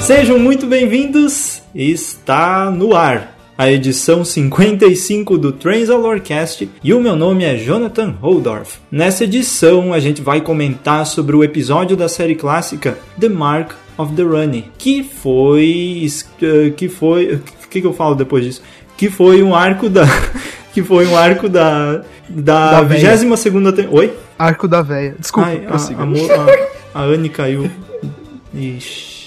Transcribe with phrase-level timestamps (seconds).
[0.00, 1.62] Sejam muito bem-vindos!
[1.74, 8.78] Está no ar a edição 55 do Transalorcast e o meu nome é Jonathan Holdorf.
[8.90, 14.14] Nessa edição a gente vai comentar sobre o episódio da série clássica The Mark of
[14.14, 16.06] the Runny, que foi
[16.42, 18.62] eh, que foi o que, que eu falo depois disso?
[18.96, 20.06] Que foi um arco da
[20.72, 23.86] que foi um arco da da, 22 segunda te...
[23.90, 24.12] Oi?
[24.38, 25.14] Arco da véia.
[25.18, 27.70] Desculpa, Ai, a, a, a, a Anne caiu.
[28.54, 29.19] Ixi.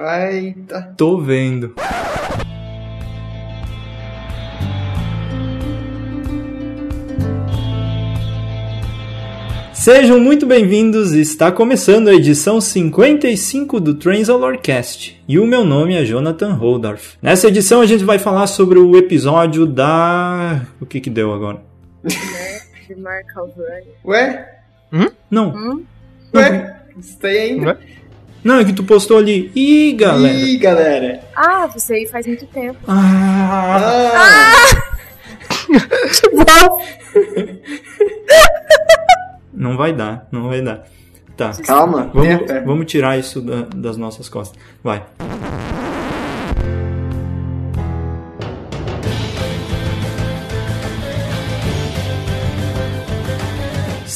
[0.00, 0.94] Eita.
[0.96, 1.74] Tô vendo.
[9.72, 16.04] Sejam muito bem-vindos, está começando a edição 55 do Transalorcast e o meu nome é
[16.04, 17.16] Jonathan Holdorf.
[17.20, 20.62] Nessa edição a gente vai falar sobre o episódio da.
[20.80, 21.60] O que que deu agora?
[22.96, 23.26] Mark
[24.04, 24.60] Ué?
[24.92, 25.08] Hum?
[25.28, 25.54] Não.
[25.54, 25.84] Hum?
[26.34, 26.82] Ué?
[26.98, 27.66] Está aí ainda?
[27.66, 27.78] Ué?
[28.48, 29.52] Não, é que tu postou ali.
[29.54, 30.34] Ih, galera.
[30.34, 31.20] Ih, galera.
[31.36, 32.78] Ah, você aí faz muito tempo.
[32.88, 33.76] Ah!
[34.16, 34.64] ah!
[36.32, 36.82] bom!
[39.52, 40.84] Não vai dar, não vai dar.
[41.36, 41.52] Tá.
[41.62, 42.10] Calma.
[42.14, 44.58] Vamos, vamos tirar isso da, das nossas costas.
[44.82, 45.04] Vai.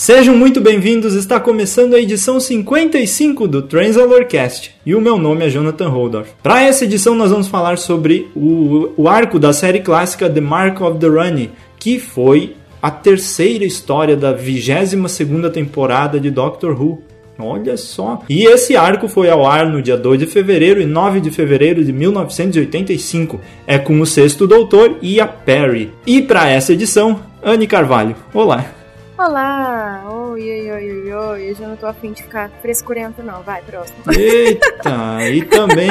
[0.02, 5.48] Sejam muito bem-vindos, está começando a edição 55 do Transalorcast e o meu nome é
[5.48, 6.32] Jonathan Holdorf.
[6.42, 10.80] Para essa edição nós vamos falar sobre o, o arco da série clássica The Mark
[10.80, 17.00] of the Runny, que foi a terceira história da 22ª temporada de Doctor Who.
[17.38, 18.24] Olha só.
[18.28, 21.84] E esse arco foi ao ar no dia 2 de fevereiro e 9 de fevereiro
[21.84, 23.40] de 1985.
[23.68, 25.92] É com o sexto doutor e a Perry.
[26.04, 28.16] E para essa edição, Anne Carvalho.
[28.34, 28.81] Olá.
[29.24, 30.02] Olá!
[30.10, 31.50] Oi, oi, oi, oi, oi.
[31.50, 33.40] Eu já não tô afim de ficar frescurento, não.
[33.44, 33.98] Vai, próximo.
[34.10, 35.30] Eita!
[35.30, 35.90] e também.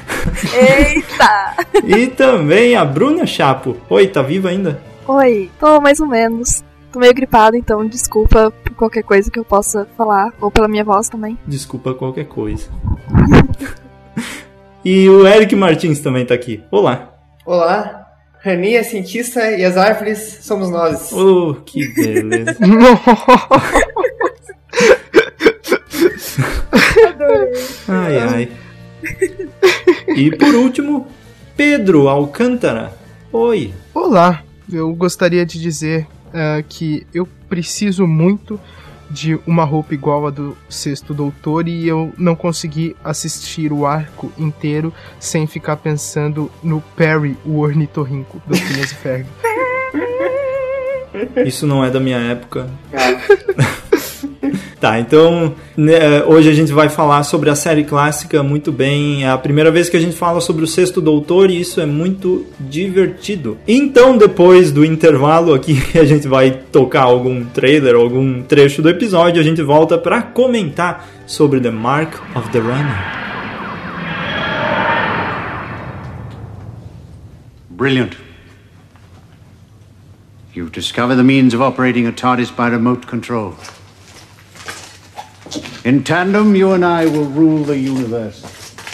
[0.56, 1.56] Eita!
[1.84, 3.76] e também a Bruna Chapo.
[3.90, 4.80] Oi, tá viva ainda?
[5.06, 6.64] Oi, tô mais ou menos.
[6.90, 10.82] Tô meio gripada, então desculpa por qualquer coisa que eu possa falar, ou pela minha
[10.82, 11.38] voz também.
[11.46, 12.70] Desculpa qualquer coisa.
[14.82, 16.64] e o Eric Martins também tá aqui.
[16.70, 17.12] Olá.
[17.44, 17.99] Olá.
[18.42, 21.12] Rani é cientista e as árvores somos nós.
[21.12, 22.56] Oh, que beleza.
[27.86, 28.50] ai, ai.
[30.16, 31.06] E por último,
[31.54, 32.94] Pedro Alcântara.
[33.30, 33.74] Oi.
[33.92, 38.58] Olá, eu gostaria de dizer uh, que eu preciso muito
[39.10, 44.32] de uma roupa igual a do Sexto Doutor e eu não consegui assistir o arco
[44.38, 49.26] inteiro sem ficar pensando no Perry, o ornitorrinco do Phineas Ferg.
[51.44, 52.70] Isso não é da minha época.
[54.80, 59.24] Tá, então né, hoje a gente vai falar sobre a série clássica muito bem.
[59.24, 61.86] É a primeira vez que a gente fala sobre o Sexto Doutor e isso é
[61.86, 63.58] muito divertido.
[63.68, 69.38] Então, depois do intervalo aqui, a gente vai tocar algum trailer, algum trecho do episódio,
[69.38, 73.20] a gente volta para comentar sobre The Mark of the Runner.
[77.68, 78.16] Brilliant.
[80.52, 83.54] You've discovered the means of operating a TARDIS by remote control.
[85.84, 88.44] In tandem, you and I will rule the universe.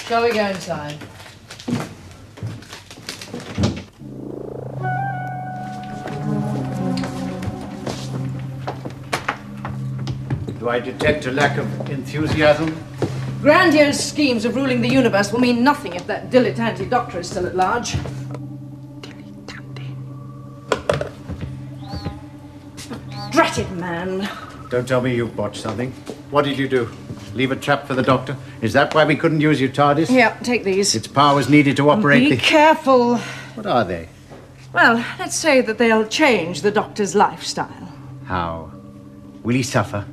[0.06, 0.97] Shall we go inside?
[10.61, 12.77] Do I detect a lack of enthusiasm?
[13.43, 17.47] Grandiose schemes of ruling the universe will mean nothing if that dilettante doctor is still
[17.47, 17.93] at large.
[19.03, 19.95] Dilettante.
[23.31, 24.28] Dratted man.
[24.69, 25.93] Don't tell me you botched something.
[26.31, 26.91] What did you do?
[27.34, 28.37] Leave a trap for the doctor?
[28.62, 30.09] Is that why we couldn't use your TARDIS?
[30.09, 30.94] Here, take these.
[30.94, 32.43] Its powers needed to operate Be the...
[32.43, 33.19] careful.
[33.54, 34.09] What are they?
[34.72, 37.93] Well, let's say that they'll change the doctor's lifestyle.
[38.25, 38.71] How?
[39.43, 40.04] Will he suffer?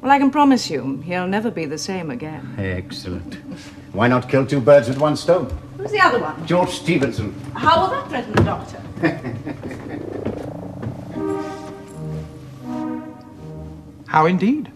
[0.00, 2.54] Well, I can promise you, he'll never be the same again.
[2.58, 3.34] Excellent.
[3.92, 5.50] Why not kill two birds with one stone?
[5.76, 6.46] Who's the other one?
[6.46, 7.38] George Stevenson.
[7.54, 9.76] How will that threaten the doctor?
[14.12, 14.66] How indeed?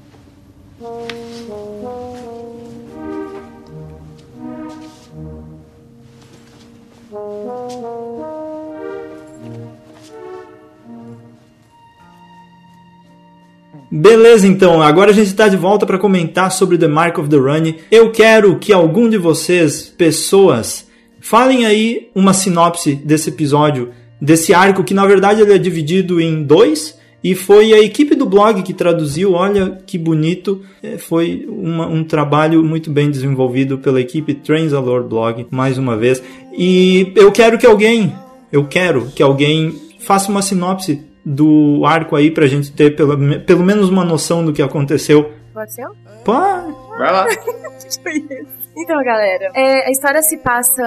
[13.91, 17.37] Beleza, então, agora a gente está de volta para comentar sobre The Mark of the
[17.37, 17.75] Run.
[17.91, 20.87] Eu quero que algum de vocês, pessoas,
[21.21, 23.91] falem aí uma sinopse desse episódio,
[24.21, 28.27] desse arco que na verdade ele é dividido em dois E foi a equipe do
[28.27, 30.63] blog que traduziu, olha que bonito.
[30.83, 36.23] É, foi uma, um trabalho muito bem desenvolvido pela equipe Transalor Blog, mais uma vez.
[36.53, 38.15] E eu quero que alguém,
[38.53, 43.65] eu quero que alguém faça uma sinopse do arco aí pra gente ter pelo, pelo
[43.65, 45.33] menos uma noção do que aconteceu.
[45.55, 45.87] Pode ser?
[46.27, 46.63] Pá,
[46.99, 47.27] Vai lá.
[48.77, 50.83] Então, galera, é, a história se passa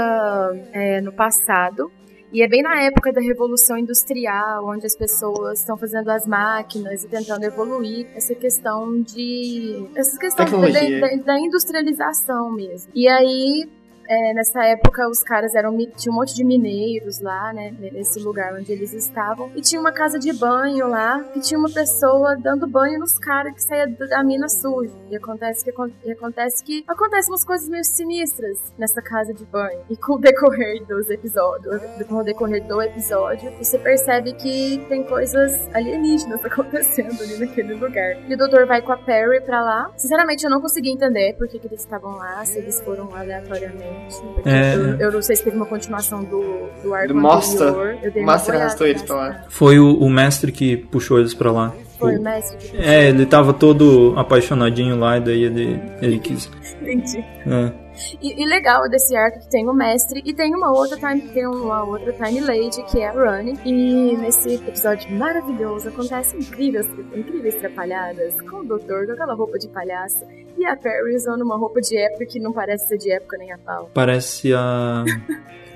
[0.74, 1.90] é, no passado.
[2.32, 7.04] E é bem na época da Revolução Industrial, onde as pessoas estão fazendo as máquinas
[7.04, 9.88] e tentando evoluir essa questão de.
[9.96, 12.92] essa questão da, da industrialização mesmo.
[12.94, 13.70] E aí.
[14.07, 15.77] É, nessa época, os caras eram.
[15.95, 17.74] Tinha um monte de mineiros lá, né?
[17.80, 19.51] Nesse lugar onde eles estavam.
[19.56, 23.54] E tinha uma casa de banho lá, que tinha uma pessoa dando banho nos caras
[23.54, 24.94] que saía da mina suja.
[25.09, 25.71] E acontece que,
[26.06, 29.81] e acontece que acontecem umas coisas meio sinistras nessa casa de banho.
[29.89, 35.04] E com o decorrer dos episódios, com o decorrer do episódio, você percebe que tem
[35.04, 38.30] coisas alienígenas acontecendo ali naquele lugar.
[38.30, 39.92] E o doutor vai com a Perry pra lá.
[39.98, 43.97] Sinceramente, eu não consegui entender por que, que eles estavam lá, se eles foram aleatoriamente.
[44.46, 44.76] É.
[44.76, 47.68] eu, eu não sei se teve uma continuação do, do arco Do Master.
[47.68, 47.98] anterior.
[48.16, 49.44] Uma Master arrastou eles pra lá.
[49.50, 51.74] foi o, o mestre que puxou eles pra lá.
[52.00, 56.20] Foi O- o mestre que É, ele tava todo apaixonadinho lá, e daí ele, ele
[56.20, 56.50] quis.
[56.82, 57.18] Entendi.
[57.46, 57.87] É.
[58.22, 61.48] E, e legal desse arco que tem o mestre e tem uma outra time, tem
[61.48, 63.60] uma outra time lady que é a Runny.
[63.66, 69.68] E nesse episódio maravilhoso acontecem incríveis, incríveis trapalhadas com o doutor com aquela roupa de
[69.68, 70.26] palhaço
[70.58, 73.52] e a Perry usando uma roupa de época que não parece ser de época nem
[73.52, 73.90] a pau.
[73.94, 75.04] Parece a.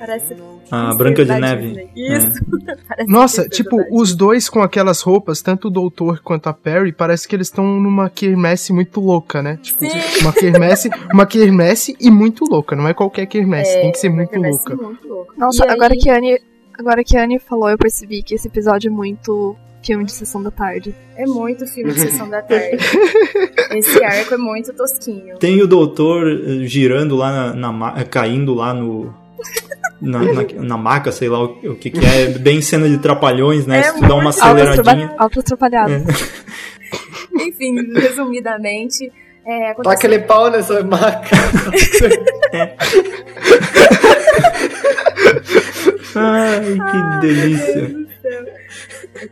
[0.02, 0.36] Parece
[0.72, 1.68] A Branca de Neve.
[1.68, 1.90] Disney.
[1.96, 2.28] Isso.
[2.90, 6.92] Parece Nossa, princesa tipo, os dois com aquelas roupas, tanto o doutor quanto a Perry,
[6.92, 9.60] parece que eles estão numa quermesse muito louca, né?
[9.62, 10.22] Tipo, Sim.
[10.22, 14.10] uma quermesse, uma quermesse e muito louca, não é qualquer quermesse, É, tem que ser
[14.10, 14.76] muito louca.
[14.76, 15.34] muito louca.
[15.38, 16.40] Nossa, E aí- agora que a Anne,
[16.80, 20.42] agora que a Anne falou, eu percebi que esse episódio é muito filme de sessão
[20.42, 20.96] da tarde.
[21.16, 22.78] É muito filme de sessão da tarde.
[23.76, 25.38] Esse arco é muito tosquinho.
[25.40, 29.12] Tem o doutor eh, girando lá na, na caindo lá no.
[30.02, 33.68] Na, na, na maca, sei lá o, o que, que é, bem cena de trapalhões,
[33.68, 33.80] né?
[33.80, 35.14] É Se tu dá uma aceleradinha.
[35.18, 36.04] altas atrapalhadas.
[37.40, 39.12] Enfim, resumidamente,
[39.46, 41.30] é, Dá acontece aquele pau nessa maca.
[46.16, 47.76] Ai, que delícia.
[47.76, 48.46] Meu Deus do céu.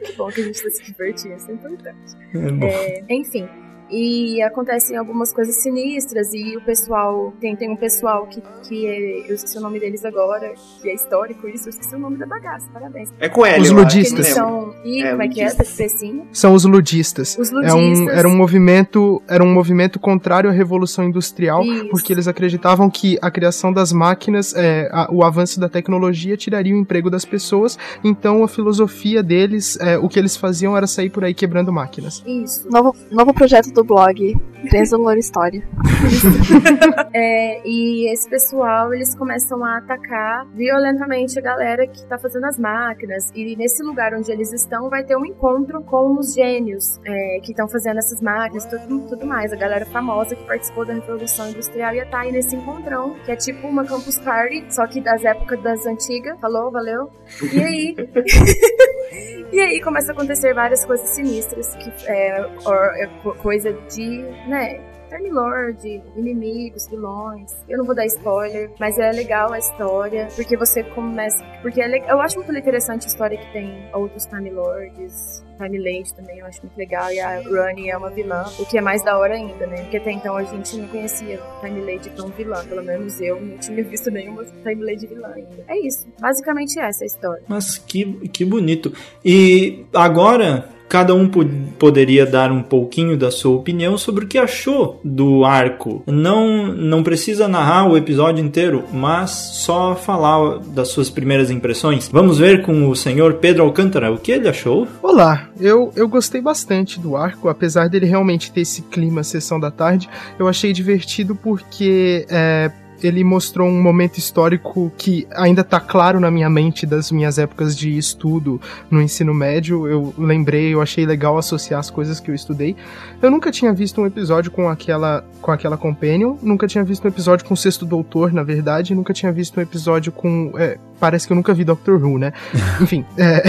[0.03, 2.15] Que bom que a gente tá se divertindo, isso é importante.
[2.61, 2.65] É.
[2.65, 3.47] É, enfim.
[3.91, 7.33] E acontecem algumas coisas sinistras e o pessoal.
[7.39, 10.93] Tem, tem um pessoal que, que é, eu esqueci o nome deles agora, que é
[10.93, 13.09] histórico, isso, eu esqueci o nome da bagaça, parabéns.
[13.19, 14.27] É com L, Os ludistas.
[14.27, 14.73] são.
[14.85, 15.49] Ih, É, como é que é?
[15.53, 16.27] Pecinho?
[16.31, 17.37] São os ludistas.
[17.37, 17.75] Os É ludistas.
[17.99, 21.89] um, era um movimento, era um movimento contrário à revolução industrial, Isso.
[21.89, 26.75] porque eles acreditavam que a criação das máquinas, é, a- o avanço da tecnologia tiraria
[26.75, 27.77] o emprego das pessoas.
[28.03, 32.23] Então a filosofia deles, é, o que eles faziam era sair por aí quebrando máquinas.
[32.25, 32.67] Isso.
[32.69, 34.35] Novo, novo projeto do blog,
[34.69, 35.63] Transalor História.
[37.13, 42.57] É, e esse pessoal, eles começam a atacar violentamente a galera que tá fazendo as
[42.59, 43.31] máquinas.
[43.33, 47.51] E nesse lugar onde eles estão, vai ter um encontro com os gênios é, que
[47.51, 49.51] estão fazendo essas máquinas tudo, tudo mais.
[49.51, 53.35] A galera famosa que participou da Revolução Industrial ia estar aí nesse encontrão, que é
[53.35, 56.39] tipo uma campus party, só que das épocas das antigas.
[56.39, 57.09] Falou, valeu?
[57.51, 57.95] E aí...
[59.51, 63.33] E aí começa a acontecer várias coisas sinistras, que é, or- é co-
[63.73, 67.51] coisa de, né, Time Lord, inimigos, vilões.
[67.67, 71.43] Eu não vou dar spoiler, mas é legal a história, porque você começa.
[71.63, 75.43] Porque é le- eu acho muito interessante a história que tem outros Time Lords.
[75.57, 77.11] Time Lady também eu acho muito legal.
[77.11, 79.81] E a Runny é uma vilã, o que é mais da hora ainda, né?
[79.81, 82.63] Porque até então a gente não conhecia Time Lady como vilã.
[82.65, 85.65] Pelo menos eu não tinha visto nenhuma Time Lady vilã ainda.
[85.67, 86.07] É isso.
[86.19, 87.43] Basicamente essa é a história.
[87.47, 88.93] Mas que, que bonito.
[89.25, 91.45] E agora, cada um po-
[91.77, 96.03] poderia dar um pouquinho da sua opinião sobre o que achou do arco.
[96.07, 102.09] Não, não precisa narrar o episódio inteiro, mas só falar das suas primeiras impressões.
[102.11, 104.87] Vamos ver com o senhor Pedro Alcântara o que ele achou.
[105.03, 109.69] Olá, eu, eu gostei bastante do arco, apesar dele realmente ter esse clima sessão da
[109.69, 116.19] tarde, eu achei divertido porque é, ele mostrou um momento histórico que ainda tá claro
[116.19, 119.87] na minha mente das minhas épocas de estudo no ensino médio.
[119.87, 122.75] Eu lembrei, eu achei legal associar as coisas que eu estudei.
[123.21, 127.07] Eu nunca tinha visto um episódio com aquela com aquela companion, nunca tinha visto um
[127.07, 131.25] episódio com o sexto doutor, na verdade, nunca tinha visto um episódio com é, parece
[131.25, 132.33] que eu nunca vi Doctor Who, né?
[132.81, 133.43] Enfim, é,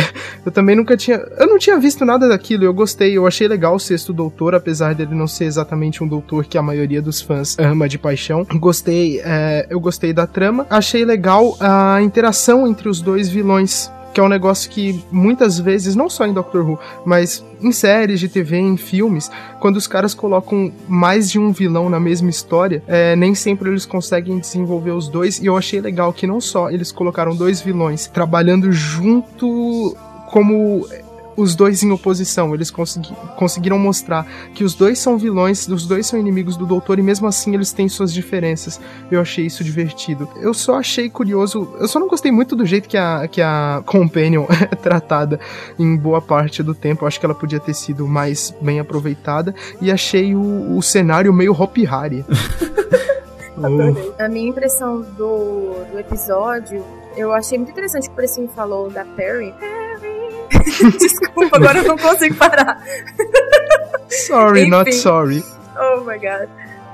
[0.47, 1.17] eu também nunca tinha.
[1.39, 4.95] Eu não tinha visto nada daquilo, eu gostei, eu achei legal o sexto doutor, apesar
[4.95, 8.47] dele não ser exatamente um doutor que a maioria dos fãs ama de paixão.
[8.55, 9.25] Gostei, é,
[9.69, 13.91] eu gostei da trama, achei legal a interação entre os dois vilões.
[14.13, 18.19] que é um negócio que muitas vezes, não só em Doctor Who, mas em séries
[18.19, 19.31] de TV, em filmes,
[19.61, 23.87] quando os caras colocam mais de um vilão na mesma história, é, nem sempre eles
[23.87, 25.39] conseguem desenvolver os dois.
[25.39, 30.89] E eu achei legal que não só eles colocaram dois vilões trabalhando junto como
[31.37, 32.55] os dois em oposição.
[32.55, 36.99] Eles consegui conseguiram mostrar que os dois são vilões, os dois são inimigos do doutor
[36.99, 38.81] e mesmo assim eles têm suas diferenças.
[39.11, 40.29] Eu achei isso divertido.
[40.37, 43.83] Eu só achei curioso, eu só não gostei muito do jeito que a, que a
[43.87, 45.41] Companion é tratada
[45.79, 47.05] em boa parte do tempo.
[47.05, 51.33] Eu acho que ela podia ter sido mais bem aproveitada e achei o, o cenário
[51.33, 52.25] meio Hop Harry.
[54.19, 56.83] A minha impressão do, do episódio,
[57.15, 59.55] eu achei muito interessante que o Precinho falou da Perry.
[60.99, 62.83] Desculpa, agora eu não consigo parar.
[64.09, 64.71] Sorry, Enfim.
[64.71, 65.45] not sorry.
[65.79, 66.49] Oh my god.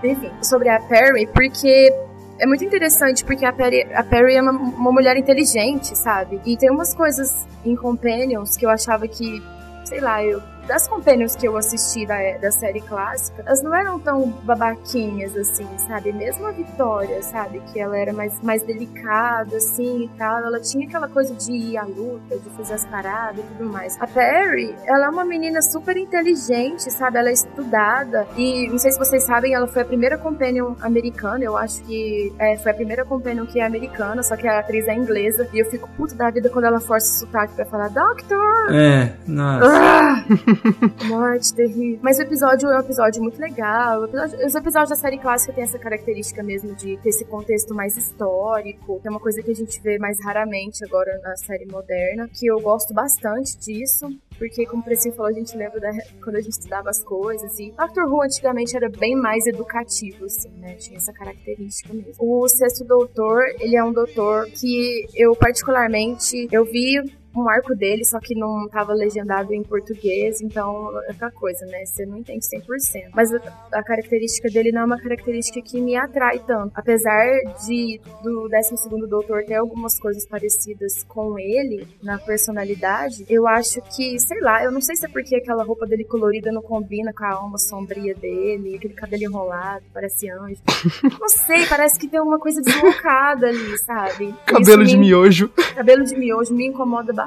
[0.04, 1.90] Enfim, sobre a Perry, porque
[2.38, 6.40] é muito interessante, porque a Perry, a Perry é uma, uma mulher inteligente, sabe?
[6.44, 9.42] E tem umas coisas em Companions que eu achava que,
[9.84, 10.42] sei lá, eu.
[10.66, 15.66] Das Companions que eu assisti da, da série clássica, elas não eram tão babaquinhas assim,
[15.86, 16.12] sabe?
[16.12, 17.62] Mesmo a Vitória, sabe?
[17.72, 20.38] Que ela era mais, mais delicada, assim e tal.
[20.38, 23.96] Ela tinha aquela coisa de ir à luta, de fazer as paradas e tudo mais.
[24.00, 27.18] A Perry, ela é uma menina super inteligente, sabe?
[27.18, 28.26] Ela é estudada.
[28.36, 31.44] E não sei se vocês sabem, ela foi a primeira companion americana.
[31.44, 34.88] Eu acho que é, foi a primeira companion que é americana, só que a atriz
[34.88, 35.48] é inglesa.
[35.52, 38.74] E eu fico puta da vida quando ela força o sotaque pra falar Doctor!
[38.74, 39.70] É, nossa.
[39.72, 40.24] Ah!
[41.08, 41.98] Morte terrível.
[42.02, 44.04] Mas o episódio é um episódio muito legal.
[44.04, 47.96] Episódio- os episódios da série clássica têm essa característica mesmo de ter esse contexto mais
[47.96, 52.28] histórico, que é uma coisa que a gente vê mais raramente agora na série moderna,
[52.28, 54.08] que eu gosto bastante disso.
[54.38, 55.90] Porque, como o Precinho falou, a gente lembra da,
[56.22, 57.58] quando a gente estudava as coisas.
[57.58, 60.74] E Doctor Who antigamente era bem mais educativo, assim, né?
[60.74, 62.12] Tinha essa característica mesmo.
[62.18, 67.02] O Sexto Doutor, ele é um doutor que eu, particularmente, eu vi
[67.42, 71.84] um arco dele, só que não tava legendado em português, então é aquela coisa, né?
[71.84, 73.10] Você não entende 100%.
[73.14, 73.38] Mas a,
[73.72, 76.72] a característica dele não é uma característica que me atrai tanto.
[76.74, 77.26] Apesar
[77.66, 84.18] de do 12º Doutor ter algumas coisas parecidas com ele na personalidade, eu acho que,
[84.18, 87.24] sei lá, eu não sei se é porque aquela roupa dele colorida não combina com
[87.24, 90.60] a alma sombria dele, aquele cabelo enrolado, parece anjo.
[91.20, 94.34] não sei, parece que tem alguma coisa deslocada ali, sabe?
[94.46, 95.48] Cabelo Isso de me- miojo.
[95.74, 97.25] cabelo de miojo me incomoda bastante.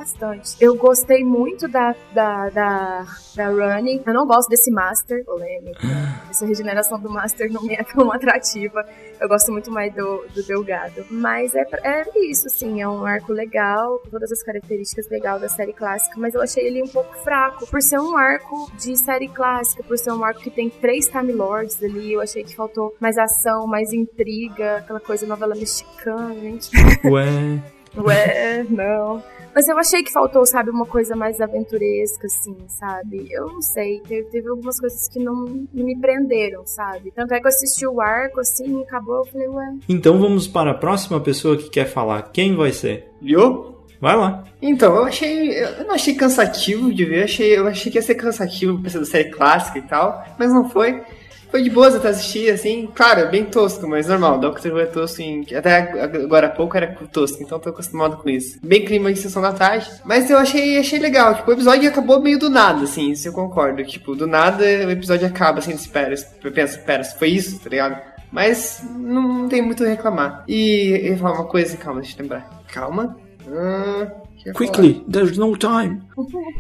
[0.60, 4.04] Eu gostei muito da, da, da, da Running.
[4.06, 5.80] Eu não gosto desse Master, polêmico.
[6.30, 8.86] Essa regeneração do Master não me é tão atrativa.
[9.20, 11.06] Eu gosto muito mais do, do Delgado.
[11.10, 12.82] Mas é, é isso, assim.
[12.82, 16.16] É um arco legal, com todas as características legais da série clássica.
[16.18, 17.68] Mas eu achei ele um pouco fraco.
[17.68, 21.34] Por ser um arco de série clássica, por ser um arco que tem três Time
[21.34, 26.70] Lords ali, eu achei que faltou mais ação, mais intriga, aquela coisa novela mexicana, gente.
[27.06, 27.62] Ué.
[27.98, 29.24] Ué, não.
[29.54, 33.28] Mas eu achei que faltou, sabe, uma coisa mais aventuresca, assim, sabe?
[33.32, 34.02] Eu não sei.
[34.08, 37.12] Teve, teve algumas coisas que não, não me prenderam, sabe?
[37.12, 39.76] Tanto é que eu assisti o arco, assim, acabou, eu falei, ué.
[39.88, 42.32] Então vamos para a próxima pessoa que quer falar.
[42.32, 43.12] Quem vai ser?
[43.22, 43.80] Viu?
[44.02, 44.46] Vai lá.
[44.62, 45.52] Então, eu achei.
[45.52, 49.00] Eu não achei cansativo de ver, achei, eu achei que ia ser cansativo por ser
[49.00, 51.02] da série clássica e tal, mas não foi.
[51.50, 54.86] Foi de boas até assistir, assim, claro, é bem tosco, mas normal, Doctor Who é
[54.86, 58.60] tosco em, até agora há pouco era tosco, então tô acostumado com isso.
[58.64, 62.22] Bem clima de sessão da tarde, mas eu achei, achei legal, tipo, o episódio acabou
[62.22, 66.16] meio do nada, assim, isso eu concordo, tipo, do nada o episódio acaba, assim, espera,
[66.54, 68.00] pensa, pera, foi isso, tá ligado?
[68.32, 70.44] Mas não tem muito a reclamar.
[70.48, 72.48] E eu ia falar uma coisa, calma, deixa eu lembrar.
[72.72, 73.18] Calma.
[73.48, 74.08] Hum?
[74.56, 76.02] Quickly, there's no time.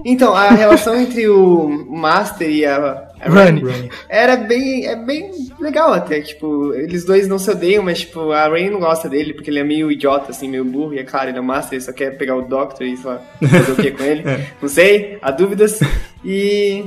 [0.03, 3.61] Então, a relação entre o Master e a, Rani.
[3.61, 3.89] Rani.
[4.07, 8.47] era bem, é bem legal até, tipo, eles dois não se odeiam, mas tipo, a
[8.47, 11.29] Rain não gosta dele porque ele é meio idiota, assim, meio burro, e é claro,
[11.29, 13.75] ele é o Master, ele só quer pegar o Doctor e sei lá, fazer o
[13.75, 14.23] que com ele,
[14.61, 15.79] não sei, há dúvidas,
[16.23, 16.85] e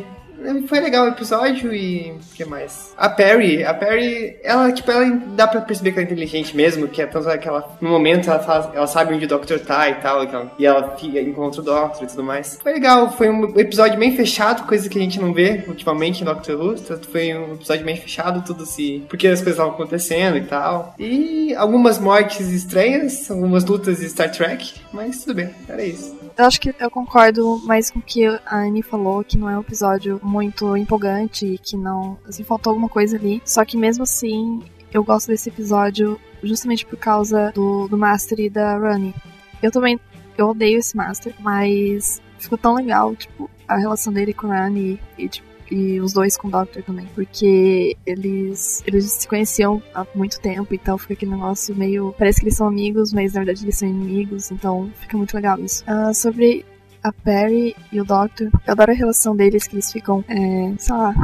[0.67, 2.93] foi legal o episódio e o que mais?
[2.97, 6.89] A Perry, a Perry, ela, tipo, ela dá pra perceber que ela é inteligente mesmo,
[6.89, 9.95] que é tanto que ela, no momento, ela, ela sabe onde o Doctor tá e
[9.97, 12.59] tal, que ela- e ela encontra o Doctor e tudo mais.
[12.63, 16.25] Foi legal, foi um episódio bem fechado, coisa que a gente não vê ultimamente em
[16.25, 16.77] Doctor Who,
[17.11, 19.05] foi um episódio bem fechado, tudo se...
[19.09, 20.95] porque as coisas estavam acontecendo e tal.
[20.99, 26.22] E algumas mortes estranhas, algumas lutas de Star Trek, mas tudo bem, era isso.
[26.43, 29.57] Eu acho que eu concordo mais com o que a Annie falou, que não é
[29.57, 32.19] um episódio muito empolgante e que não.
[32.27, 33.41] Assim, faltou alguma coisa ali.
[33.45, 34.61] Só que mesmo assim,
[34.93, 39.15] eu gosto desse episódio justamente por causa do, do Master e da Runny.
[39.63, 40.01] Eu também.
[40.37, 44.99] Eu odeio esse Master, mas ficou tão legal, tipo, a relação dele com a Runny
[45.17, 50.07] e, tipo, e os dois com o Doctor também, porque eles eles se conheciam há
[50.15, 53.65] muito tempo, então fica aquele negócio meio parece que eles são amigos, mas na verdade
[53.65, 55.83] eles são inimigos, então fica muito legal isso.
[55.85, 56.65] Uh, sobre
[57.03, 60.95] a Perry e o Doctor, eu adoro a relação deles que eles ficam, é, sei
[60.95, 61.15] lá,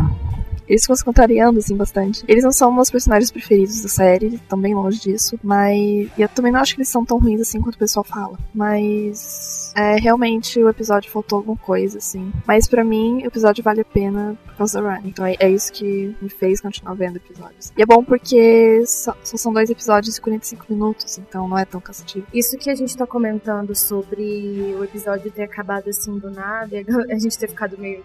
[0.68, 2.25] eles ficam se contrariando, assim, bastante.
[2.28, 5.38] Eles não são meus personagens preferidos da série, estão bem longe disso.
[5.42, 6.08] Mas.
[6.16, 8.38] E eu também não acho que eles são tão ruins assim quanto o pessoal fala.
[8.54, 9.72] Mas.
[9.76, 12.32] É, realmente o episódio faltou alguma coisa, assim.
[12.46, 15.02] Mas para mim, o episódio vale a pena por causa da Run.
[15.04, 17.72] Então é, é, isso que me fez continuar vendo episódios.
[17.76, 21.64] E é bom porque só, só são dois episódios de 45 minutos, então não é
[21.64, 22.26] tão cansativo.
[22.32, 26.76] Isso que a gente tá comentando sobre o episódio ter acabado assim do nada,
[27.10, 28.02] a gente ter ficado meio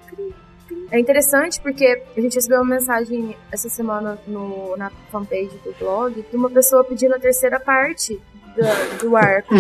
[0.92, 6.24] é interessante porque a gente recebeu uma mensagem essa semana no, na fanpage do blog
[6.30, 8.22] de uma pessoa pedindo a terceira parte
[8.56, 9.54] do, do arco.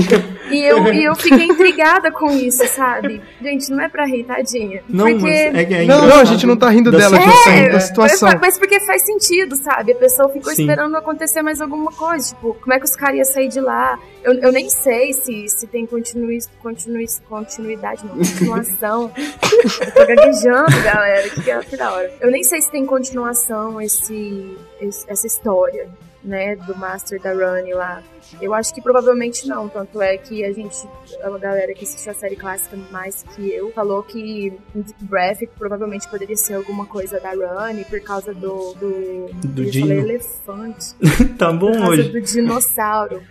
[0.51, 3.21] e, eu, e eu fiquei intrigada com isso, sabe?
[3.41, 4.83] Gente, não é pra rir, tadinha.
[4.87, 5.29] Não, porque...
[5.29, 7.71] é que é não, não, a gente não tá rindo dela, a gente tá rindo
[7.71, 8.29] da situação.
[8.29, 9.93] Mas, mas, porque faz sentido, sabe?
[9.93, 10.63] A pessoa ficou Sim.
[10.63, 12.29] esperando acontecer mais alguma coisa.
[12.29, 13.99] Tipo, como é que os caras iam sair de lá?
[14.23, 19.11] Eu, eu nem sei se, se tem continui, continui, continuidade, não, continuação.
[19.17, 22.11] eu tô gaguejando, galera, que é que da hora.
[22.21, 25.89] Eu nem sei se tem continuação esse, esse essa história
[26.23, 28.01] né, do Master da Run lá.
[28.41, 30.75] Eu acho que provavelmente não, tanto é que a gente,
[31.21, 36.07] a galera que assistiu a série clássica mais que eu, falou que Deep Breath provavelmente
[36.07, 38.73] poderia ser alguma coisa da Run por causa do...
[38.73, 39.91] Do, do Dino.
[39.91, 40.95] elefante.
[41.37, 42.11] tá bom por causa hoje.
[42.11, 43.21] do dinossauro.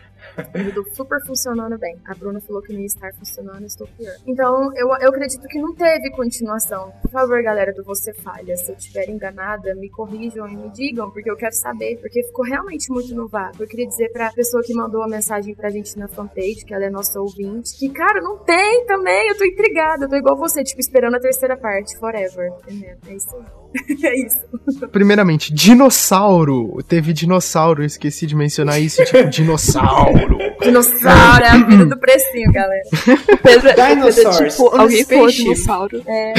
[0.52, 1.96] Tudo super funcionando bem.
[2.04, 4.14] A Bruna falou que não ia estar funcionando, estou pior.
[4.26, 6.92] Então, eu, eu acredito que não teve continuação.
[7.02, 11.10] Por favor, galera do Você Falha, se eu estiver enganada, me corrijam e me digam,
[11.10, 11.98] porque eu quero saber.
[12.00, 13.62] Porque ficou realmente muito no vácuo.
[13.62, 16.84] Eu queria dizer pra pessoa que mandou a mensagem pra gente na fanpage, que ela
[16.84, 19.28] é nossa ouvinte, que, cara, não tem também.
[19.28, 20.04] Eu tô intrigada.
[20.04, 22.52] Eu tô igual você, tipo, esperando a terceira parte, forever.
[23.06, 23.61] É isso aí.
[24.04, 24.88] é isso.
[24.90, 26.78] Primeiramente, dinossauro.
[26.86, 30.38] Teve dinossauro, eu esqueci de mencionar isso, tipo, dinossauro.
[30.60, 32.82] dinossauro é a vida do precinho, galera.
[33.42, 33.74] Pedro.
[33.74, 36.02] Pedro, tipo, alguém dinossauro.
[36.06, 36.34] É.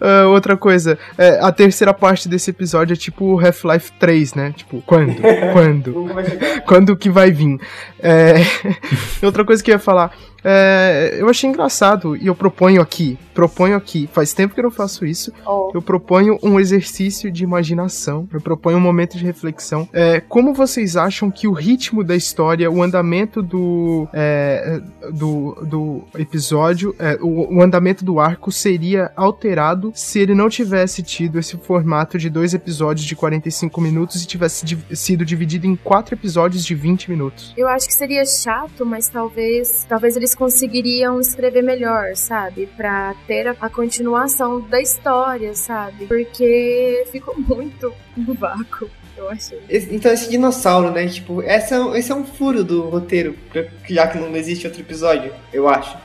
[0.00, 4.54] Uh, outra coisa, é, a terceira parte desse episódio é tipo Half-Life 3, né?
[4.56, 5.16] Tipo, quando?
[5.52, 6.06] Quando?
[6.66, 7.58] quando que vai vir?
[8.00, 8.34] É...
[9.22, 10.12] outra coisa que eu ia falar,
[10.48, 14.70] é, eu achei engraçado e eu proponho aqui, proponho aqui, faz tempo que eu não
[14.70, 15.72] faço isso, oh.
[15.74, 19.88] eu proponho um exercício de imaginação, eu proponho um momento de reflexão.
[19.92, 24.80] É, como vocês acham que o ritmo da história, o andamento do, é,
[25.12, 31.02] do, do episódio, é, o, o andamento do arco seria alterado se ele não tivesse
[31.02, 36.14] tido esse formato de dois episódios de 45 minutos e tivesse sido dividido em quatro
[36.14, 37.52] episódios de 20 minutos?
[37.56, 42.68] Eu acho que seria chato, mas talvez, talvez eles conseguiriam escrever melhor, sabe?
[42.76, 46.06] Pra ter a, a continuação da história, sabe?
[46.06, 48.88] Porque ficou muito no vácuo.
[49.16, 49.58] Eu achei.
[49.70, 51.06] Então, esse dinossauro, né?
[51.08, 53.34] Tipo, essa, esse é um furo do roteiro,
[53.88, 55.96] já que não existe outro episódio, eu acho.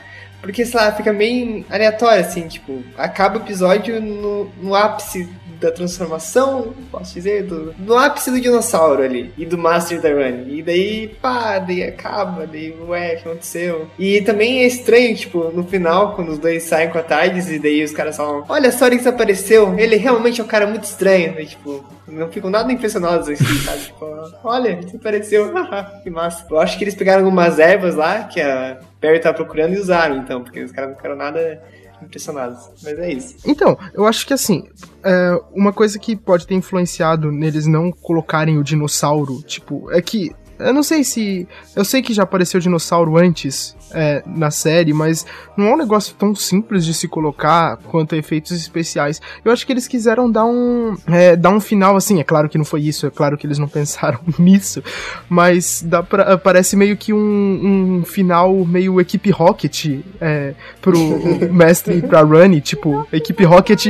[0.42, 5.30] Porque, sei lá, fica meio aleatório, assim, tipo, acaba o episódio no, no ápice
[5.62, 10.48] da transformação, posso dizer, do, do ápice do dinossauro ali, e do Master da Run.
[10.48, 13.88] E daí, pá, daí acaba, daí, ué, o que aconteceu?
[13.98, 17.60] E também é estranho, tipo, no final, quando os dois saem com a Tides, e
[17.60, 21.40] daí os caras falam, olha só, ele desapareceu, ele realmente é um cara muito estranho,
[21.40, 23.82] e, tipo, não ficam nada impressionados assim, sabe?
[23.92, 24.06] Tipo,
[24.44, 25.52] olha, desapareceu,
[26.04, 26.46] que massa.
[26.50, 30.18] Eu acho que eles pegaram algumas ervas lá, que a Perry tá procurando e usaram,
[30.18, 31.62] então, porque os caras não ficaram nada
[32.02, 32.70] impressionados.
[32.84, 33.36] Mas é isso.
[33.46, 34.68] Então, eu acho que assim,
[35.04, 40.32] é, uma coisa que pode ter influenciado neles não colocarem o dinossauro, tipo, é que
[40.62, 41.48] eu não sei se.
[41.76, 46.16] Eu sei que já apareceu dinossauro antes é, na série, mas não é um negócio
[46.18, 49.22] tão simples de se colocar quanto a efeitos especiais.
[49.44, 50.96] Eu acho que eles quiseram dar um.
[51.08, 52.20] É, dar um final assim.
[52.20, 54.84] É claro que não foi isso, é claro que eles não pensaram nisso,
[55.30, 60.98] mas dá pra, parece meio que um, um final meio equipe Rocket é, pro
[61.52, 62.62] mestre e pra Runny.
[62.62, 63.88] Tipo, equipe Rocket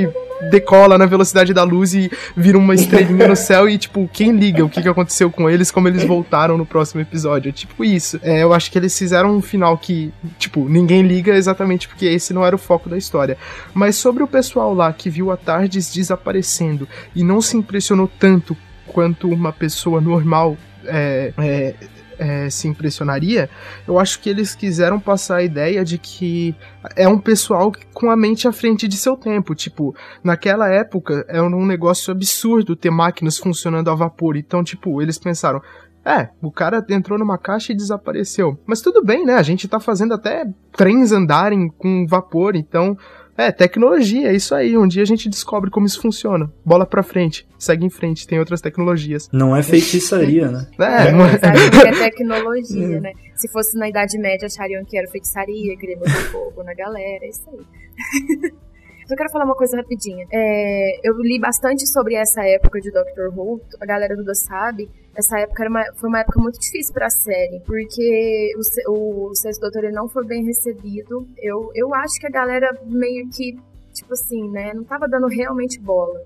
[0.50, 4.64] decola na velocidade da luz e vira uma estrelinha no céu e, tipo, quem liga
[4.64, 7.50] o que, que aconteceu com eles, como eles voltaram no próximo episódio.
[7.50, 8.20] É tipo isso.
[8.24, 12.34] É, eu acho que eles fizeram um final que, tipo, ninguém liga exatamente porque esse
[12.34, 13.38] não era o foco da história.
[13.74, 18.56] Mas sobre o pessoal lá que viu a Tardes desaparecendo e não se impressionou tanto
[18.88, 21.76] quanto uma pessoa normal é, é,
[22.22, 23.50] é, se impressionaria,
[23.88, 26.56] eu acho que eles quiseram passar a ideia de que
[26.96, 29.56] é um pessoal com a mente à frente de seu tempo.
[29.56, 34.38] Tipo, naquela época era um negócio absurdo ter máquinas funcionando a vapor.
[34.38, 35.62] Então, tipo, eles pensaram.
[36.06, 38.60] É, o cara entrou numa caixa e desapareceu.
[38.66, 39.36] Mas tudo bem, né?
[39.36, 42.98] A gente tá fazendo até trens andarem com vapor, então
[43.42, 44.78] É, tecnologia, é isso aí.
[44.78, 46.52] Um dia a gente descobre como isso funciona.
[46.64, 49.30] Bola pra frente, segue em frente, tem outras tecnologias.
[49.34, 50.68] Não é feitiçaria, né?
[50.80, 51.46] É, não é- que
[51.88, 53.14] é tecnologia, né?
[53.36, 57.30] Se fosse na Idade Média, achariam que era feitiçaria, queria botar fogo na galera, é
[57.30, 58.52] isso aí.
[59.12, 60.26] Eu quero falar uma coisa rapidinha.
[60.32, 64.90] É, eu li bastante sobre essa época de Doctor Who, a galera toda sabe.
[65.14, 69.62] Essa época uma- foi uma época muito difícil pra série, porque o, se- o Sexto
[69.62, 71.28] Doutor ele não foi bem recebido.
[71.38, 73.58] Eu, eu acho que a galera meio que,
[73.94, 76.22] tipo assim, né, não tava dando realmente bola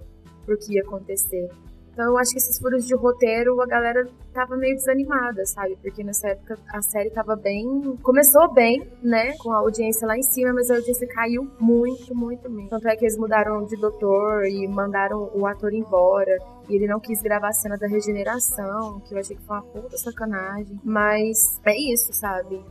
[0.45, 1.50] pro que ia acontecer.
[1.96, 5.78] Então eu acho que esses furos de roteiro a galera tava meio desanimada, sabe?
[5.82, 7.66] Porque nessa época a série tava bem.
[8.04, 9.34] Começou bem, né?
[9.38, 12.70] Com a audiência lá em cima, mas a audiência caiu muito, muito mesmo.
[12.70, 16.38] Tanto é que eles mudaram de doutor e mandaram o ator embora.
[16.68, 19.64] E ele não quis gravar a cena da regeneração, que eu achei que foi uma
[19.64, 20.78] puta sacanagem.
[20.84, 22.62] Mas é isso, sabe?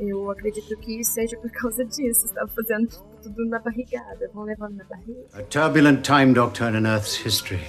[0.00, 2.26] Eu acredito que seja por causa disso.
[2.26, 2.88] Estava fazendo
[3.22, 4.28] tudo na barrigada.
[4.34, 5.20] Vão levando na barriga.
[5.34, 7.60] A turbulent time, Doctor, in Earth's history.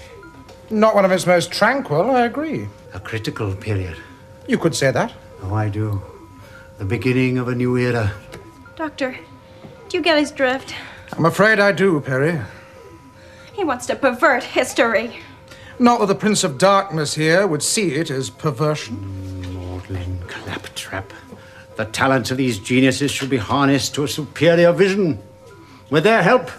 [0.69, 2.67] Not one of its most tranquil, I agree.
[2.93, 3.97] A critical period.
[4.47, 5.13] You could say that.
[5.41, 6.01] Oh, I do.
[6.77, 8.11] The beginning of a new era.
[8.75, 9.17] Doctor,
[9.89, 10.73] do you get his drift?
[11.11, 12.39] I'm afraid I do, Perry.
[13.53, 15.19] He wants to pervert history.
[15.79, 19.53] Not that the Prince of Darkness here would see it as perversion.
[19.53, 21.13] Maudlin claptrap.
[21.75, 25.19] The talents of these geniuses should be harnessed to a superior vision.
[25.89, 26.49] With their help,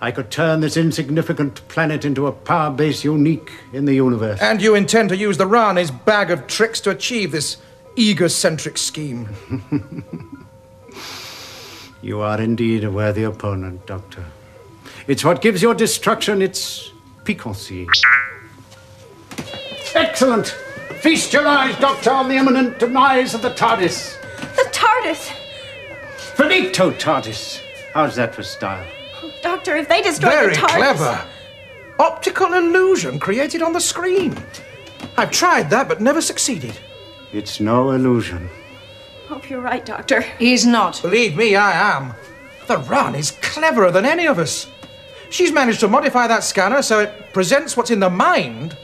[0.00, 4.40] I could turn this insignificant planet into a power base unique in the universe.
[4.40, 7.56] And you intend to use the Rani's bag of tricks to achieve this
[7.96, 9.28] egocentric scheme.
[12.06, 14.24] You are indeed a worthy opponent, Doctor.
[15.08, 16.92] It's what gives your destruction its
[17.24, 17.88] piquancy.
[19.92, 20.48] Excellent!
[21.00, 24.16] Feast your eyes, Doctor, on the imminent demise of the TARDIS.
[24.54, 25.32] The TARDIS!
[26.36, 27.60] Finito TARDIS!
[27.92, 28.86] How's that for style?
[29.46, 30.76] Doctor, if they destroy Very the TARDIS...
[30.76, 31.28] clever.
[32.00, 34.36] Optical illusion created on the screen.
[35.16, 36.76] I've tried that, but never succeeded.
[37.32, 38.50] It's no illusion.
[39.28, 40.22] Hope you're right, Doctor.
[40.40, 41.00] He's not.
[41.00, 42.14] Believe me, I am.
[42.66, 44.66] The run is cleverer than any of us.
[45.30, 48.76] She's managed to modify that scanner so it presents what's in the mind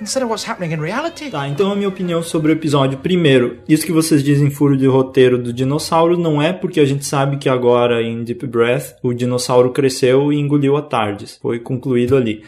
[0.00, 1.30] instead of what's happening in reality.
[1.30, 2.98] Tá, então a minha opinião sobre o episódio.
[2.98, 7.04] Primeiro, isso que vocês dizem furo de roteiro do dinossauro não é porque a gente
[7.04, 11.38] sabe que agora em Deep Breath o dinossauro cresceu e engoliu a Tardes.
[11.40, 12.42] Foi concluído ali.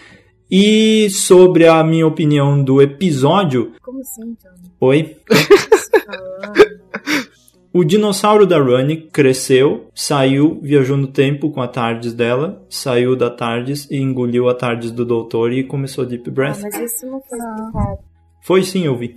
[0.51, 3.73] E sobre a minha opinião do episódio.
[3.81, 4.71] Como assim, John?
[4.81, 5.17] Oi?
[7.73, 13.31] O dinossauro da Runny cresceu, saiu, viajou no tempo com a Tardes dela, saiu da
[13.31, 16.61] Tardes e engoliu a Tardes do Doutor e começou Deep Ah, Breath.
[16.63, 17.99] mas isso não foi explicado.
[18.43, 19.17] Foi sim, eu vi.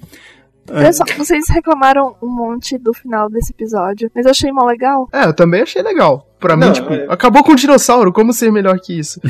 [0.71, 5.07] Olha só, vocês reclamaram um monte do final desse episódio, mas eu achei mó legal.
[5.11, 6.27] É, eu também achei legal.
[6.39, 9.19] Pra Não, mim, tipo, é- acabou com o dinossauro, como ser melhor que isso?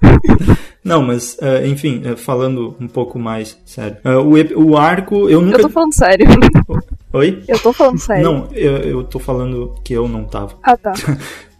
[0.84, 3.96] Não, mas, eh, enfim, eh, falando um pouco mais sério.
[4.26, 5.58] O, ep- o arco, eu nunca.
[5.58, 6.26] Eu tô falando sério.
[7.14, 7.42] Oi?
[7.46, 8.24] Eu tô falando sério.
[8.24, 10.58] Não, eu, eu tô falando que eu não tava.
[10.62, 10.92] Ah, tá.